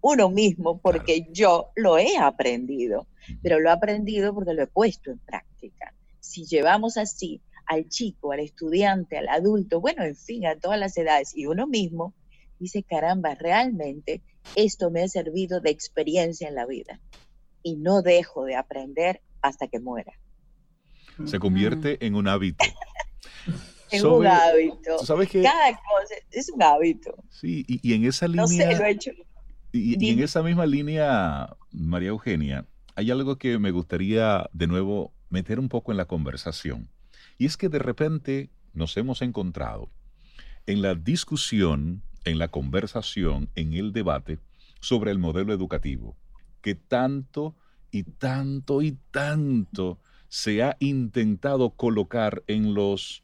[0.00, 3.08] Uno mismo, porque yo lo he aprendido,
[3.42, 5.92] pero lo he aprendido porque lo he puesto en práctica.
[6.20, 10.96] Si llevamos así al chico, al estudiante, al adulto, bueno, en fin, a todas las
[10.96, 12.14] edades, y uno mismo,
[12.60, 14.22] dice, caramba, realmente
[14.54, 17.00] esto me ha servido de experiencia en la vida
[17.66, 20.12] y no dejo de aprender hasta que muera.
[21.24, 22.64] Se convierte en un hábito.
[23.90, 24.98] en un hábito.
[25.04, 27.16] ¿sabes que, Cada cosa es un hábito.
[27.28, 28.42] Sí, y, en esa línea...
[28.42, 29.10] No sé, lo he hecho.
[29.72, 35.58] Y, en esa misma línea, María Eugenia, hay algo que me gustaría de nuevo meter
[35.58, 36.88] un poco en la conversación.
[37.36, 39.90] Y es que de repente nos hemos encontrado
[40.66, 44.38] en la discusión, en la conversación, en el debate
[44.78, 46.16] sobre el modelo educativo,
[46.66, 47.54] que tanto
[47.92, 53.22] y tanto y tanto se ha intentado colocar en los,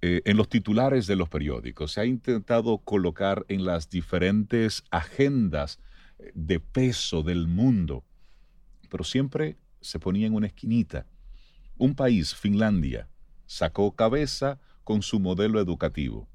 [0.00, 5.80] eh, en los titulares de los periódicos, se ha intentado colocar en las diferentes agendas
[6.20, 8.04] eh, de peso del mundo,
[8.88, 11.04] pero siempre se ponía en una esquinita.
[11.78, 13.08] Un país, Finlandia,
[13.46, 16.28] sacó cabeza con su modelo educativo.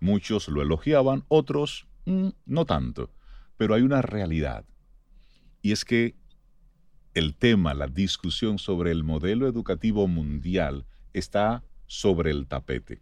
[0.00, 3.12] Muchos lo elogiaban, otros mm, no tanto,
[3.56, 4.64] pero hay una realidad.
[5.64, 6.14] Y es que
[7.14, 10.84] el tema, la discusión sobre el modelo educativo mundial
[11.14, 13.00] está sobre el tapete.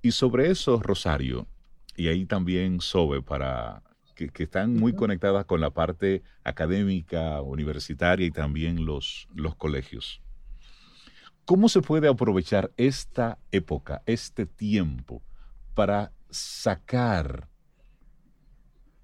[0.00, 1.48] Y sobre eso, Rosario,
[1.96, 3.82] y ahí también Sobe, para
[4.14, 10.22] que, están muy conectadas con la parte académica, universitaria y también los, los colegios.
[11.44, 15.20] ¿Cómo se puede aprovechar esta época, este tiempo,
[15.74, 17.48] para sacar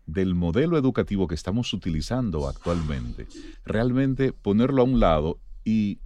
[0.09, 3.27] del modelo educativo que estamos utilizando actualmente,
[3.65, 6.01] realmente ponerlo a un lado y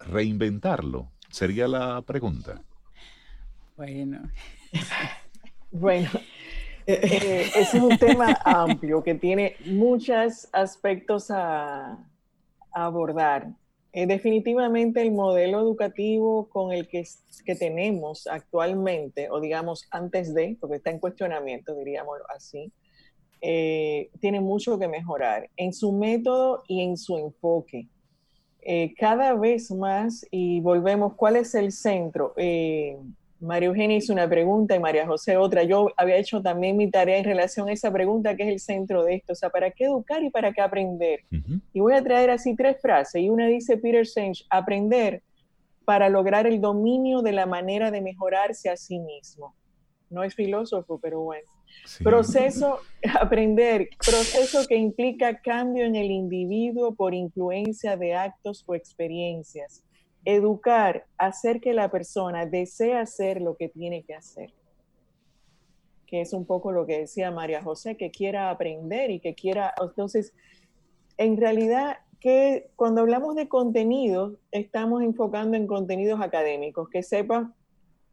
[0.00, 1.12] reinventarlo?
[1.30, 2.60] Sería la pregunta.
[3.76, 4.28] Bueno.
[5.70, 6.10] bueno,
[6.86, 11.98] eh, eh, ese es un tema amplio que tiene muchos aspectos a,
[12.72, 13.48] abordar.
[13.92, 17.04] Eh, definitivamente el modelo educativo con el que,
[17.44, 22.72] que tenemos actualmente, o digamos antes de, porque está en cuestionamiento, diríamos así,
[24.20, 27.88] tiene mucho que mejorar en su método y en su enfoque.
[28.98, 32.34] cada vez más, y volvemos, ¿cuál es el centro?
[33.38, 35.62] María Eugenia hizo una pregunta y María José otra.
[35.62, 39.04] Yo había hecho también mi tarea en relación a esa pregunta que es el centro
[39.04, 41.20] de esto, o sea, ¿para qué educar y para qué aprender?
[41.72, 45.22] Y voy a traer así tres frases y una dice Peter Senge, aprender
[45.84, 49.54] para lograr el dominio de la manera de mejorarse a sí mismo.
[50.10, 51.46] No es filósofo, pero bueno.
[52.02, 52.80] Proceso,
[53.20, 59.82] aprender, proceso que implica cambio en el individuo por influencia de actos o experiencias
[60.26, 64.52] educar, hacer que la persona desee hacer lo que tiene que hacer.
[66.06, 69.72] Que es un poco lo que decía María José, que quiera aprender y que quiera.
[69.80, 70.34] Entonces,
[71.16, 77.54] en realidad, que cuando hablamos de contenidos, estamos enfocando en contenidos académicos, que sepa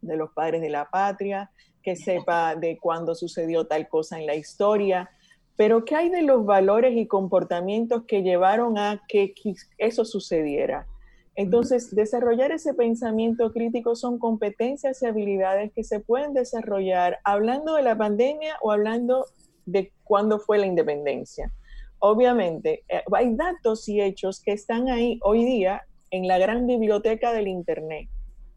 [0.01, 1.51] de los padres de la patria,
[1.83, 5.09] que sepa de cuándo sucedió tal cosa en la historia,
[5.55, 9.33] pero ¿qué hay de los valores y comportamientos que llevaron a que
[9.77, 10.87] eso sucediera?
[11.35, 17.83] Entonces, desarrollar ese pensamiento crítico son competencias y habilidades que se pueden desarrollar hablando de
[17.83, 19.25] la pandemia o hablando
[19.65, 21.51] de cuándo fue la independencia.
[21.99, 27.31] Obviamente, eh, hay datos y hechos que están ahí hoy día en la gran biblioteca
[27.31, 28.09] del Internet.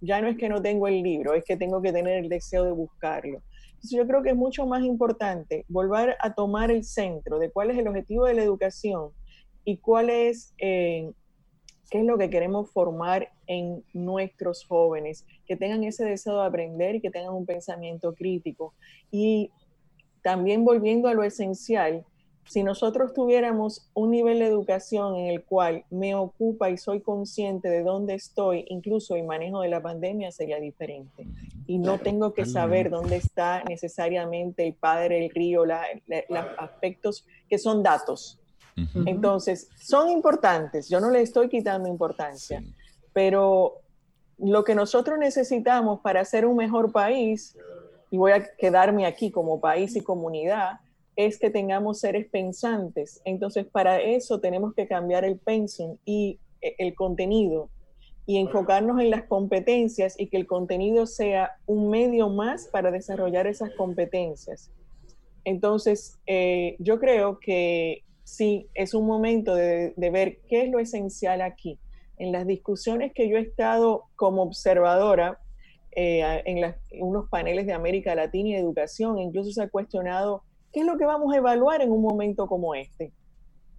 [0.07, 2.65] Ya no es que no tengo el libro, es que tengo que tener el deseo
[2.65, 3.43] de buscarlo.
[3.91, 7.79] Yo creo que es mucho más importante volver a tomar el centro de cuál es
[7.79, 9.11] el objetivo de la educación
[9.65, 11.11] y cuál es eh,
[11.91, 16.97] qué es lo que queremos formar en nuestros jóvenes, que tengan ese deseo de aprender
[16.97, 18.75] y que tengan un pensamiento crítico.
[19.11, 19.51] Y
[20.23, 22.05] también volviendo a lo esencial,
[22.47, 27.69] si nosotros tuviéramos un nivel de educación en el cual me ocupa y soy consciente
[27.69, 31.27] de dónde estoy, incluso el manejo de la pandemia sería diferente.
[31.67, 37.59] Y no tengo que saber dónde está necesariamente el padre, el río, los aspectos que
[37.59, 38.39] son datos.
[39.07, 42.63] Entonces, son importantes, yo no le estoy quitando importancia,
[43.13, 43.81] pero
[44.39, 47.57] lo que nosotros necesitamos para ser un mejor país,
[48.11, 50.79] y voy a quedarme aquí como país y comunidad,
[51.17, 53.21] es que tengamos seres pensantes.
[53.25, 57.71] Entonces, para eso tenemos que cambiar el pensum y eh, el contenido
[58.27, 63.47] y enfocarnos en las competencias y que el contenido sea un medio más para desarrollar
[63.47, 64.71] esas competencias.
[65.45, 71.41] Entonces, eh, yo creo que sí es un momento de, ver qué es lo esencial
[71.41, 71.79] aquí.
[72.19, 75.39] En las discusiones que yo he estado como observadora
[75.93, 80.43] eh, en, unos paneles de América Latina y educación, incluso se ha cuestionado
[80.77, 83.11] qué es lo que vamos a evaluar en un momento como este.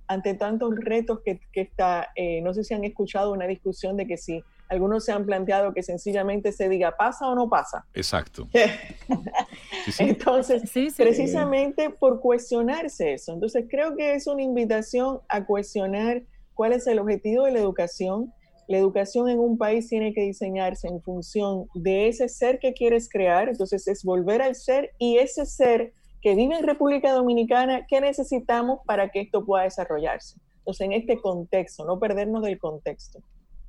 [0.07, 4.17] Ante tantos retos que, está, eh, no sé si han escuchado una discusión de que
[4.17, 7.85] si algunos se han planteado que sencillamente se diga pasa o no pasa.
[7.93, 8.49] Exacto.
[9.99, 10.63] Entonces,
[10.97, 13.31] precisamente por cuestionarse eso.
[13.31, 16.23] Entonces, creo que es una invitación a cuestionar
[16.55, 18.33] cuál es el objetivo de la educación.
[18.67, 23.07] La educación en un país tiene que diseñarse en función de ese ser que quieres
[23.07, 23.49] crear.
[23.49, 28.79] Entonces, es volver al ser y ese ser que vive en República Dominicana, ¿qué necesitamos
[28.85, 30.39] para que esto pueda desarrollarse?
[30.59, 33.19] Entonces, en este contexto, no perdernos del contexto.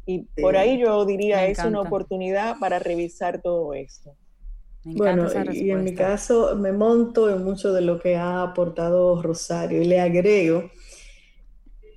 [0.07, 4.16] Y por ahí yo diría, es una oportunidad para revisar todo esto.
[4.84, 9.82] Bueno, y en mi caso me monto en mucho de lo que ha aportado Rosario
[9.82, 10.70] y le agrego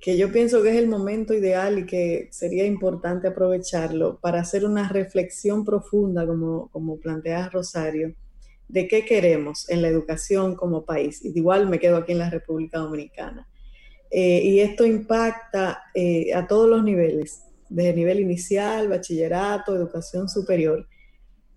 [0.02, 4.64] que yo pienso que es el momento ideal y que sería importante aprovecharlo para hacer
[4.64, 8.12] una reflexión profunda, como, como plantea Rosario,
[8.72, 11.22] de qué queremos en la educación como país.
[11.22, 13.46] Igual me quedo aquí en la República Dominicana.
[14.10, 20.88] Eh, y esto impacta eh, a todos los niveles, desde nivel inicial, bachillerato, educación superior,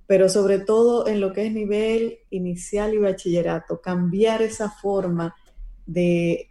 [0.08, 5.34] pero sobre todo en lo que es nivel inicial y bachillerato, cambiar esa forma
[5.86, 6.50] de eh,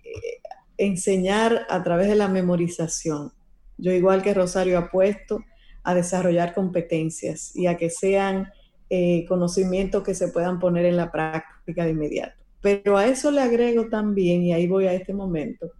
[0.78, 3.32] enseñar a través de la memorización.
[3.76, 5.40] Yo igual que Rosario apuesto
[5.82, 8.48] a desarrollar competencias y a que sean
[8.96, 12.36] eh, conocimientos que se puedan poner en la práctica de inmediato.
[12.60, 15.72] Pero a eso le agrego también, y ahí voy a este momento,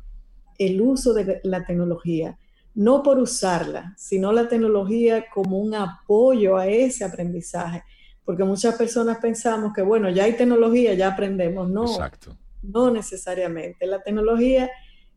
[0.58, 2.36] el uso de la tecnología
[2.74, 7.84] no por usarla, sino la tecnología como un apoyo a ese aprendizaje.
[8.24, 11.70] Porque muchas personas pensamos que, bueno, ya hay tecnología, ya aprendemos.
[11.70, 11.84] No.
[11.84, 12.36] Exacto.
[12.62, 13.86] No necesariamente.
[13.86, 14.68] La tecnología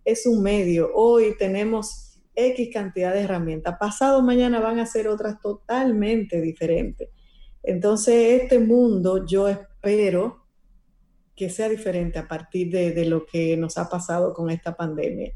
[0.06, 0.92] es un medio.
[0.94, 3.76] Hoy tenemos X cantidad de herramientas.
[3.80, 7.10] Pasado mañana van a ser otras totalmente diferentes.
[7.68, 10.46] Entonces, este mundo yo espero
[11.36, 15.34] que sea diferente a partir de, de, lo que nos ha pasado con esta pandemia.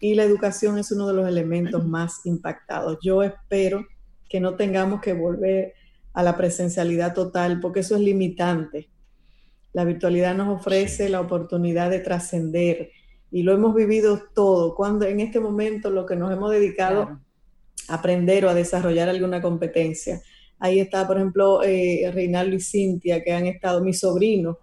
[0.00, 2.98] Y la educación es uno de los elementos más impactados.
[3.02, 3.86] Yo espero
[4.30, 5.74] que no tengamos que volver
[6.14, 8.88] a la presencialidad total, porque eso es limitante.
[9.74, 12.92] La virtualidad nos ofrece la oportunidad de trascender
[13.30, 14.74] y lo hemos vivido todo.
[14.74, 17.20] Cuando en este momento lo que nos hemos dedicado
[17.88, 20.22] a aprender o a desarrollar alguna competencia.
[20.58, 24.58] Ahí está, por ejemplo, eh, Reinaldo y Cintia, que han estado, mi sobrino,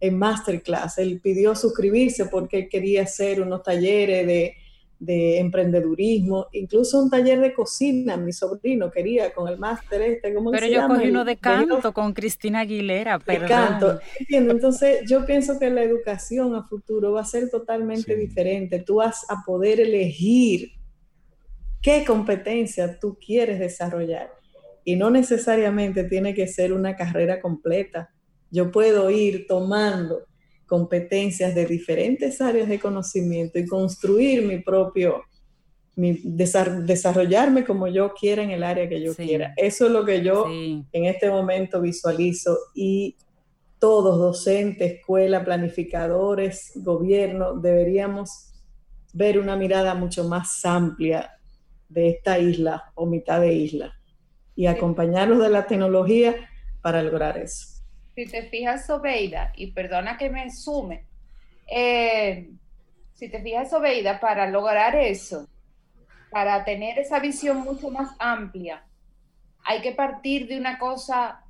[0.00, 0.98] en masterclass.
[0.98, 4.54] Él pidió suscribirse porque él quería hacer unos talleres de
[5.02, 10.52] de emprendedurismo, incluso un taller de cocina, mi sobrino quería con el máster este, ¿cómo
[10.52, 15.58] Pero yo cogí uno de canto con Cristina Aguilera, de canto, entiendo, entonces yo pienso
[15.58, 20.70] que la educación a futuro va a ser totalmente diferente, tú vas a poder elegir
[21.80, 24.30] qué competencia tú quieres desarrollar
[24.84, 28.10] y no necesariamente tiene que ser una carrera completa,
[28.50, 30.26] yo puedo ir tomando
[30.66, 35.22] competencias de diferentes áreas de conocimiento y construir mi propio,
[35.96, 39.52] mi, desarrollarme como yo quiera en el área que yo quiera.
[39.56, 42.58] Eso es lo que yo en este momento visualizo.
[42.74, 43.16] Y
[43.78, 48.54] todos, docentes, escuela, planificadores, gobierno, deberíamos
[49.12, 51.32] ver una mirada mucho más amplia
[51.88, 53.94] de esta isla o mitad de isla
[54.62, 56.34] y acompañarlos de la tecnología
[56.80, 57.72] para lograr eso
[58.14, 61.06] si te fijas, Sobeida, y perdona que me sume,
[61.66, 62.50] eh,
[63.14, 65.48] si te fijas, Sobeida, para lograr eso,
[66.30, 68.84] para tener esa visión mucho más amplia,
[69.64, 71.44] hay que partir de una cosa,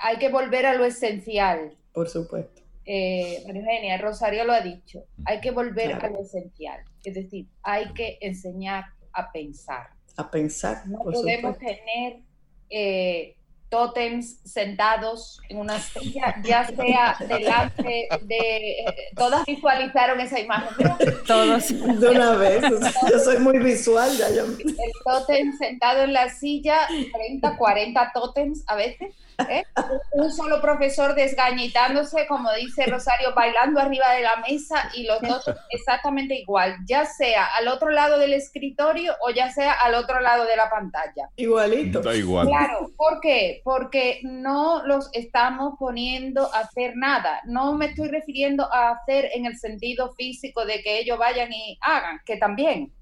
[0.00, 1.76] hay que volver a lo esencial.
[1.92, 2.62] Por supuesto.
[2.84, 7.92] Eh, Eugenia, Rosario lo ha dicho, hay que volver a lo esencial, es decir, hay
[7.92, 9.88] que enseñar a pensar.
[10.16, 10.86] A pensar.
[10.86, 12.22] No podemos tener
[12.70, 13.34] eh,
[13.68, 19.10] tótems sentados en una silla, ya sea delante de...
[19.14, 20.88] Todas visualizaron esa imagen,
[21.26, 21.68] Todos.
[21.68, 22.62] De una vez,
[23.10, 24.10] yo soy muy visual.
[24.16, 24.44] Ya yo...
[24.44, 26.78] El tótem sentado en la silla,
[27.12, 29.14] 30, 40 tótems a veces,
[29.48, 29.64] ¿eh?
[30.12, 35.44] un solo profesor desgañitándose, como dice Rosario, bailando arriba de la mesa y los dos
[35.70, 40.44] exactamente igual, ya sea al otro lado del escritorio o ya sea al otro lado
[40.44, 41.30] de la pantalla.
[41.36, 42.00] Igualito.
[42.00, 42.46] Da igual.
[42.46, 43.60] Claro, ¿por qué?
[43.64, 47.40] Porque no los estamos poniendo a hacer nada.
[47.44, 51.78] No me estoy refiriendo a hacer en el sentido físico de que ellos vayan y
[51.80, 52.92] hagan, que también,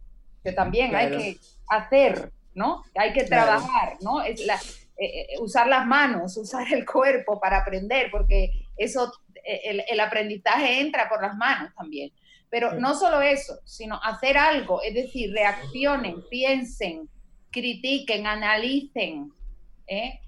[0.42, 1.36] que también hay que
[1.68, 2.82] hacer, ¿no?
[2.94, 4.22] Hay que trabajar, ¿no?
[4.22, 4.58] Es la,
[4.98, 9.12] eh, eh, usar las manos, usar el cuerpo para aprender, porque eso,
[9.44, 12.12] eh, el, aprendizaje entra por las manos también.
[12.48, 17.08] Pero no solo eso, sino hacer algo, es decir, reaccionen, piensen,
[17.50, 19.32] critiquen, analicen,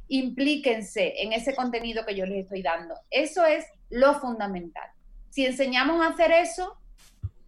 [0.08, 2.94] implíquense en ese contenido que yo les estoy dando.
[3.08, 4.90] Eso es lo fundamental.
[5.30, 6.76] Si enseñamos a hacer eso,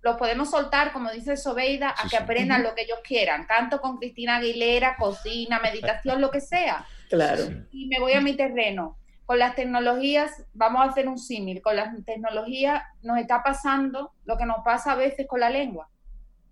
[0.02, 3.46] los podemos soltar, como dice Sobeida, a que aprendan lo que ellos quieran.
[3.46, 6.86] Canto con Cristina Aguilera, cocina, meditación, lo que sea.
[7.10, 7.42] Claro.
[7.72, 8.96] Y me voy a mi terreno.
[9.26, 14.36] Con las tecnologías, vamos a hacer un símil, con las tecnologías nos está pasando lo
[14.36, 15.88] que nos pasa a veces con la lengua.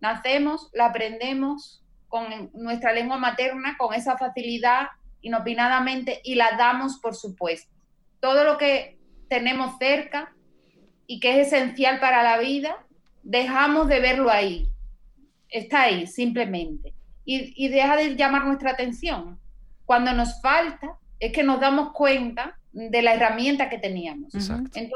[0.00, 4.88] Nacemos, la aprendemos con nuestra lengua materna, con esa facilidad,
[5.22, 7.72] inopinadamente, y la damos por supuesto.
[8.20, 8.98] Todo lo que
[9.28, 10.32] tenemos cerca
[11.06, 12.84] y que es esencial para la vida,
[13.22, 14.68] dejamos de verlo ahí.
[15.48, 16.94] Está ahí, simplemente.
[17.24, 19.38] Y, y deja de llamar nuestra atención.
[19.88, 24.34] Cuando nos falta es que nos damos cuenta de la herramienta que teníamos.
[24.34, 24.90] Entonces,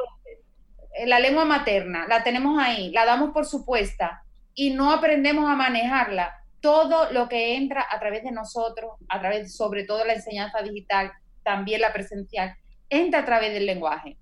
[0.95, 4.23] eh, la lengua materna la tenemos ahí, la damos por supuesta
[4.55, 6.35] y no aprendemos a manejarla.
[6.61, 11.11] Todo lo que entra a través de nosotros, a través sobre todo la enseñanza digital,
[11.43, 12.55] también la presencial,
[12.91, 14.19] entra a través del lenguaje.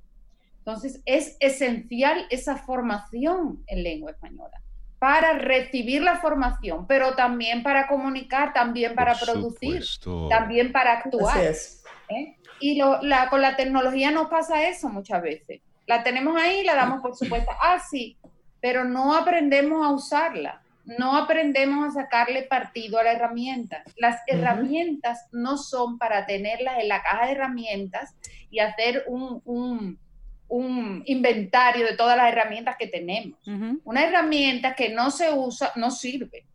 [0.58, 4.62] Entonces, es esencial esa formación en lengua española
[5.00, 9.82] para recibir la formación, pero también para comunicar, también para producir,
[10.28, 11.54] también para actuar.
[12.10, 12.36] ¿eh?
[12.60, 15.62] Y la, con la tecnología nos pasa eso muchas veces.
[15.86, 18.18] La tenemos ahí, la damos por supuesto, ah, sí,
[18.60, 23.82] pero no aprendemos a usarla, no aprendemos a sacarle partido a la herramienta.
[23.96, 28.14] Las herramientas no son para tenerlas en la caja de herramientas
[28.50, 29.98] y hacer un un
[31.04, 33.38] inventario de todas las herramientas que tenemos.
[33.84, 36.46] Una herramienta que no se usa no sirve.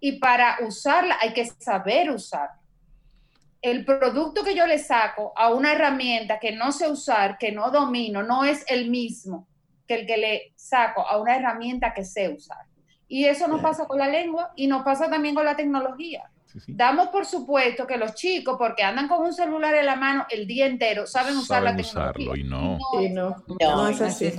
[0.00, 2.58] Y para usarla hay que saber usarla.
[3.60, 7.70] El producto que yo le saco a una herramienta que no sé usar, que no
[7.70, 9.46] domino, no es el mismo
[9.86, 12.66] que el que le saco a una herramienta que sé usar.
[13.06, 16.31] Y eso nos pasa con la lengua y nos pasa también con la tecnología.
[16.66, 20.46] Damos por supuesto que los chicos, porque andan con un celular en la mano el
[20.46, 22.30] día entero, saben usar la tecnología.
[22.30, 22.78] Usarlo y no.
[23.60, 24.32] No, es así,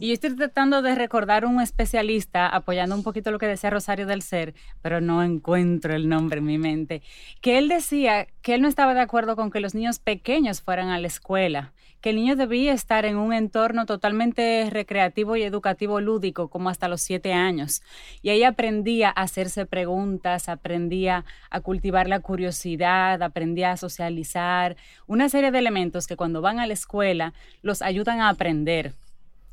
[0.00, 4.06] Y yo estoy tratando de recordar un especialista, apoyando un poquito lo que decía Rosario
[4.06, 7.02] del Ser, pero no encuentro el nombre en mi mente,
[7.40, 10.88] que él decía que él no estaba de acuerdo con que los niños pequeños fueran
[10.88, 11.72] a la escuela
[12.02, 16.88] que el niño debía estar en un entorno totalmente recreativo y educativo lúdico, como hasta
[16.88, 17.80] los siete años.
[18.22, 24.76] Y ahí aprendía a hacerse preguntas, aprendía a cultivar la curiosidad, aprendía a socializar,
[25.06, 27.32] una serie de elementos que cuando van a la escuela
[27.62, 28.92] los ayudan a aprender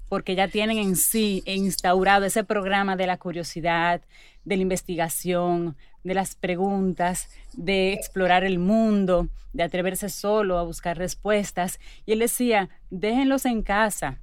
[0.09, 4.01] porque ya tienen en sí instaurado ese programa de la curiosidad,
[4.43, 10.97] de la investigación, de las preguntas, de explorar el mundo, de atreverse solo a buscar
[10.97, 11.79] respuestas.
[12.05, 14.21] Y él decía, déjenlos en casa,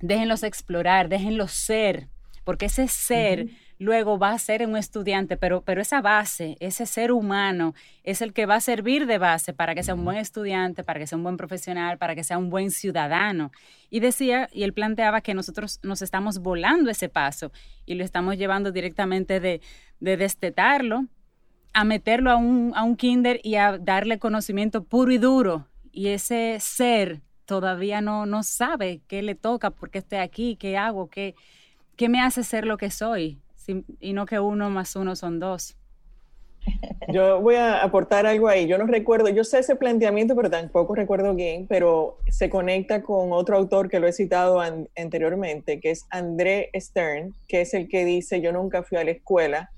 [0.00, 2.08] déjenlos explorar, déjenlos ser,
[2.44, 3.48] porque ese ser
[3.82, 7.74] luego va a ser un estudiante, pero, pero esa base, ese ser humano,
[8.04, 11.00] es el que va a servir de base para que sea un buen estudiante, para
[11.00, 13.50] que sea un buen profesional, para que sea un buen ciudadano.
[13.90, 17.52] Y decía, y él planteaba que nosotros nos estamos volando ese paso
[17.84, 19.60] y lo estamos llevando directamente de,
[20.00, 21.06] de destetarlo
[21.74, 25.66] a meterlo a un, a un kinder y a darle conocimiento puro y duro.
[25.90, 30.76] Y ese ser todavía no, no sabe qué le toca, por qué estoy aquí, qué
[30.76, 31.34] hago, qué,
[31.96, 35.76] qué me hace ser lo que soy y no que uno más uno son dos.
[37.08, 38.66] Yo voy a aportar algo ahí.
[38.66, 43.32] Yo no recuerdo, yo sé ese planteamiento, pero tampoco recuerdo bien, pero se conecta con
[43.32, 48.04] otro autor que lo he citado anteriormente, que es André Stern, que es el que
[48.04, 49.71] dice, yo nunca fui a la escuela,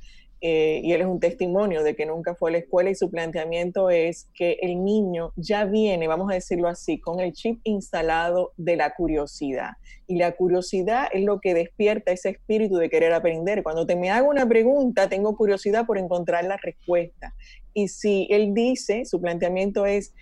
[0.46, 3.10] eh, y él es un testimonio de que nunca fue a la escuela y su
[3.10, 8.52] planteamiento es que el niño ya viene, vamos a decirlo así, con el chip instalado
[8.58, 9.70] de la curiosidad.
[10.06, 13.62] Y la curiosidad es lo que despierta ese espíritu de querer aprender.
[13.62, 17.34] Cuando te me hago una pregunta, tengo curiosidad por encontrar la respuesta.
[17.72, 20.12] Y si él dice, su planteamiento es,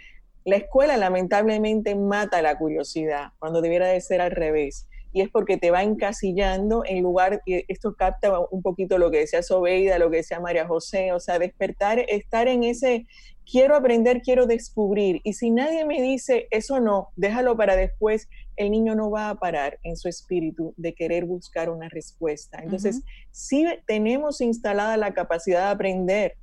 [0.45, 5.57] la escuela lamentablemente mata la curiosidad, cuando debiera de ser al revés y es porque
[5.57, 10.11] te va encasillando en lugar, y esto capta un poquito lo que decía Sobeida, lo
[10.11, 13.07] que decía María José, o sea, despertar, estar en ese,
[13.45, 18.71] quiero aprender, quiero descubrir, y si nadie me dice, eso no, déjalo para después, el
[18.71, 22.61] niño no va a parar en su espíritu de querer buscar una respuesta.
[22.63, 26.37] Entonces, sí tenemos instalada la capacidad de aprender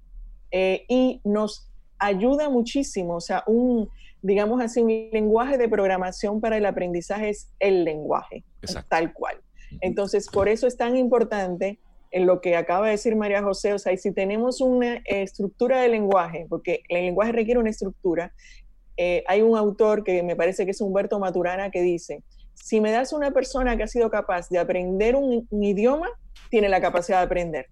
[0.52, 3.90] eh, y nos ayuda muchísimo, o sea, un
[4.22, 8.44] digamos así, un lenguaje de programación para el aprendizaje es el lenguaje,
[8.90, 9.42] tal cual.
[9.82, 11.80] Entonces, por eso es tan importante
[12.12, 15.90] en lo que acaba de decir María José, o sea, si tenemos una estructura de
[15.90, 18.34] lenguaje, porque el lenguaje requiere una estructura,
[18.98, 22.24] eh, hay un autor que me parece que es Humberto Maturana que dice,
[22.56, 26.10] si me das una persona que ha sido capaz de aprender un idioma,
[26.50, 27.68] tiene la capacidad de aprender.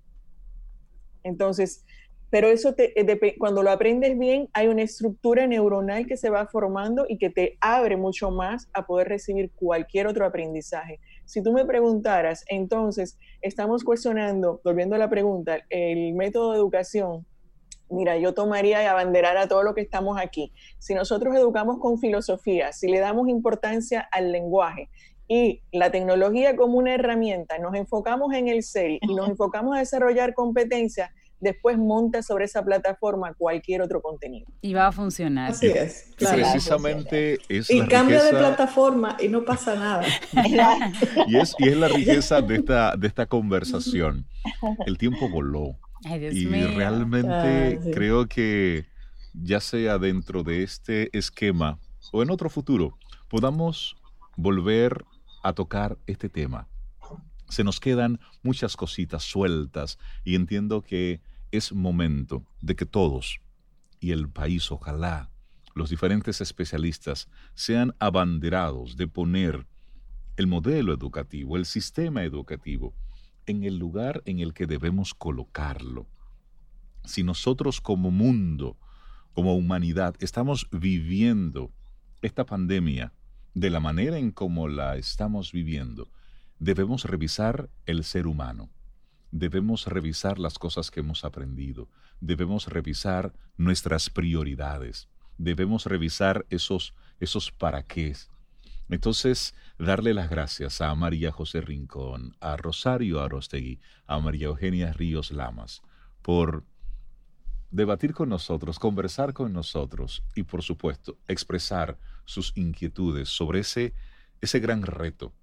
[1.24, 1.84] Entonces,
[2.30, 6.48] pero eso te, eh, cuando lo aprendes bien, hay una estructura neuronal que se va
[6.48, 11.00] formando y que te abre mucho más a poder recibir cualquier otro aprendizaje.
[11.26, 17.26] Si tú me preguntaras, entonces, estamos cuestionando, volviendo a la pregunta, el método de educación.
[17.90, 20.52] Mira, yo tomaría y abanderar a todo lo que estamos aquí.
[20.78, 24.90] Si nosotros educamos con filosofía, si le damos importancia al lenguaje
[25.30, 29.80] y la tecnología como una herramienta, nos enfocamos en el ser y nos enfocamos a
[29.80, 34.48] desarrollar competencias, después monta sobre esa plataforma cualquier otro contenido.
[34.62, 35.52] Y va a funcionar.
[35.52, 36.14] Así es.
[36.18, 40.06] Precisamente es y cambia de plataforma y no pasa nada.
[41.28, 44.26] y, es, y es la riqueza de esta, de esta conversación.
[44.86, 45.78] El tiempo voló.
[46.06, 48.86] y realmente creo que
[49.34, 51.80] ya sea dentro de este esquema
[52.12, 52.98] o en otro futuro,
[53.30, 53.96] podamos
[54.36, 55.04] volver
[55.44, 56.68] a tocar este tema
[57.50, 61.22] se nos quedan muchas cositas sueltas y entiendo que
[61.52, 63.40] es momento de que todos,
[64.00, 65.30] y el país ojalá,
[65.74, 69.68] los diferentes especialistas sean abanderados de poner
[70.36, 72.94] el modelo educativo, el sistema educativo,
[73.46, 76.08] en el lugar en el que debemos colocarlo.
[77.06, 78.78] Si nosotros como mundo,
[79.34, 81.72] como humanidad, estamos viviendo
[82.22, 83.14] esta pandemia
[83.54, 86.10] de la manera en como la estamos viviendo,
[86.60, 88.70] debemos revisar el ser humano,
[89.32, 91.88] debemos revisar las cosas que hemos aprendido,
[92.20, 98.16] debemos revisar nuestras prioridades, debemos revisar esos, esos para qué.
[98.90, 105.32] Entonces, darle las gracias a María José Rincón, a Rosario Arostegui, a María Eugenia Ríos
[105.32, 105.82] Lamas,
[106.22, 106.64] por
[107.70, 113.94] debatir con nosotros, conversar con nosotros y, por supuesto, expresar sus inquietudes sobre ese,
[114.42, 115.34] ese gran reto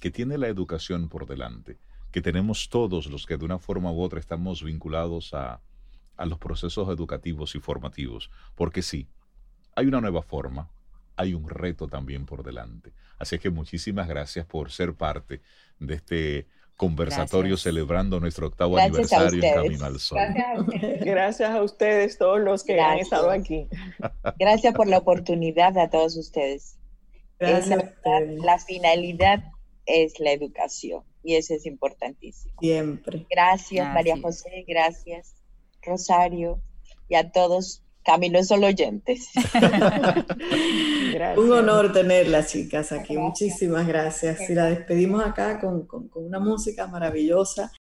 [0.00, 1.78] que tiene la educación por delante,
[2.10, 5.60] que tenemos todos los que de una forma u otra estamos vinculados a,
[6.16, 9.08] a los procesos educativos y formativos, porque sí,
[9.74, 10.70] hay una nueva forma,
[11.16, 12.92] hay un reto también por delante.
[13.18, 15.40] Así que muchísimas gracias por ser parte
[15.78, 20.18] de este conversatorio celebrando nuestro octavo aniversario en Camino al Sol.
[21.00, 21.50] Gracias.
[21.50, 23.68] a ustedes, todos los que han estado aquí.
[24.38, 26.76] Gracias por la oportunidad a todos ustedes.
[27.38, 29.44] la, finalidad
[29.86, 32.54] es la educación y eso es importantísimo.
[32.60, 33.26] Siempre.
[33.30, 35.34] Gracias, María José, gracias,
[35.82, 36.60] Rosario,
[37.08, 39.30] y a todos Camilo solo oyentes.
[41.38, 43.16] Un honor tenerlas, chicas, aquí.
[43.16, 44.50] Muchísimas gracias.
[44.50, 47.72] Y la despedimos acá con, con una música maravillosa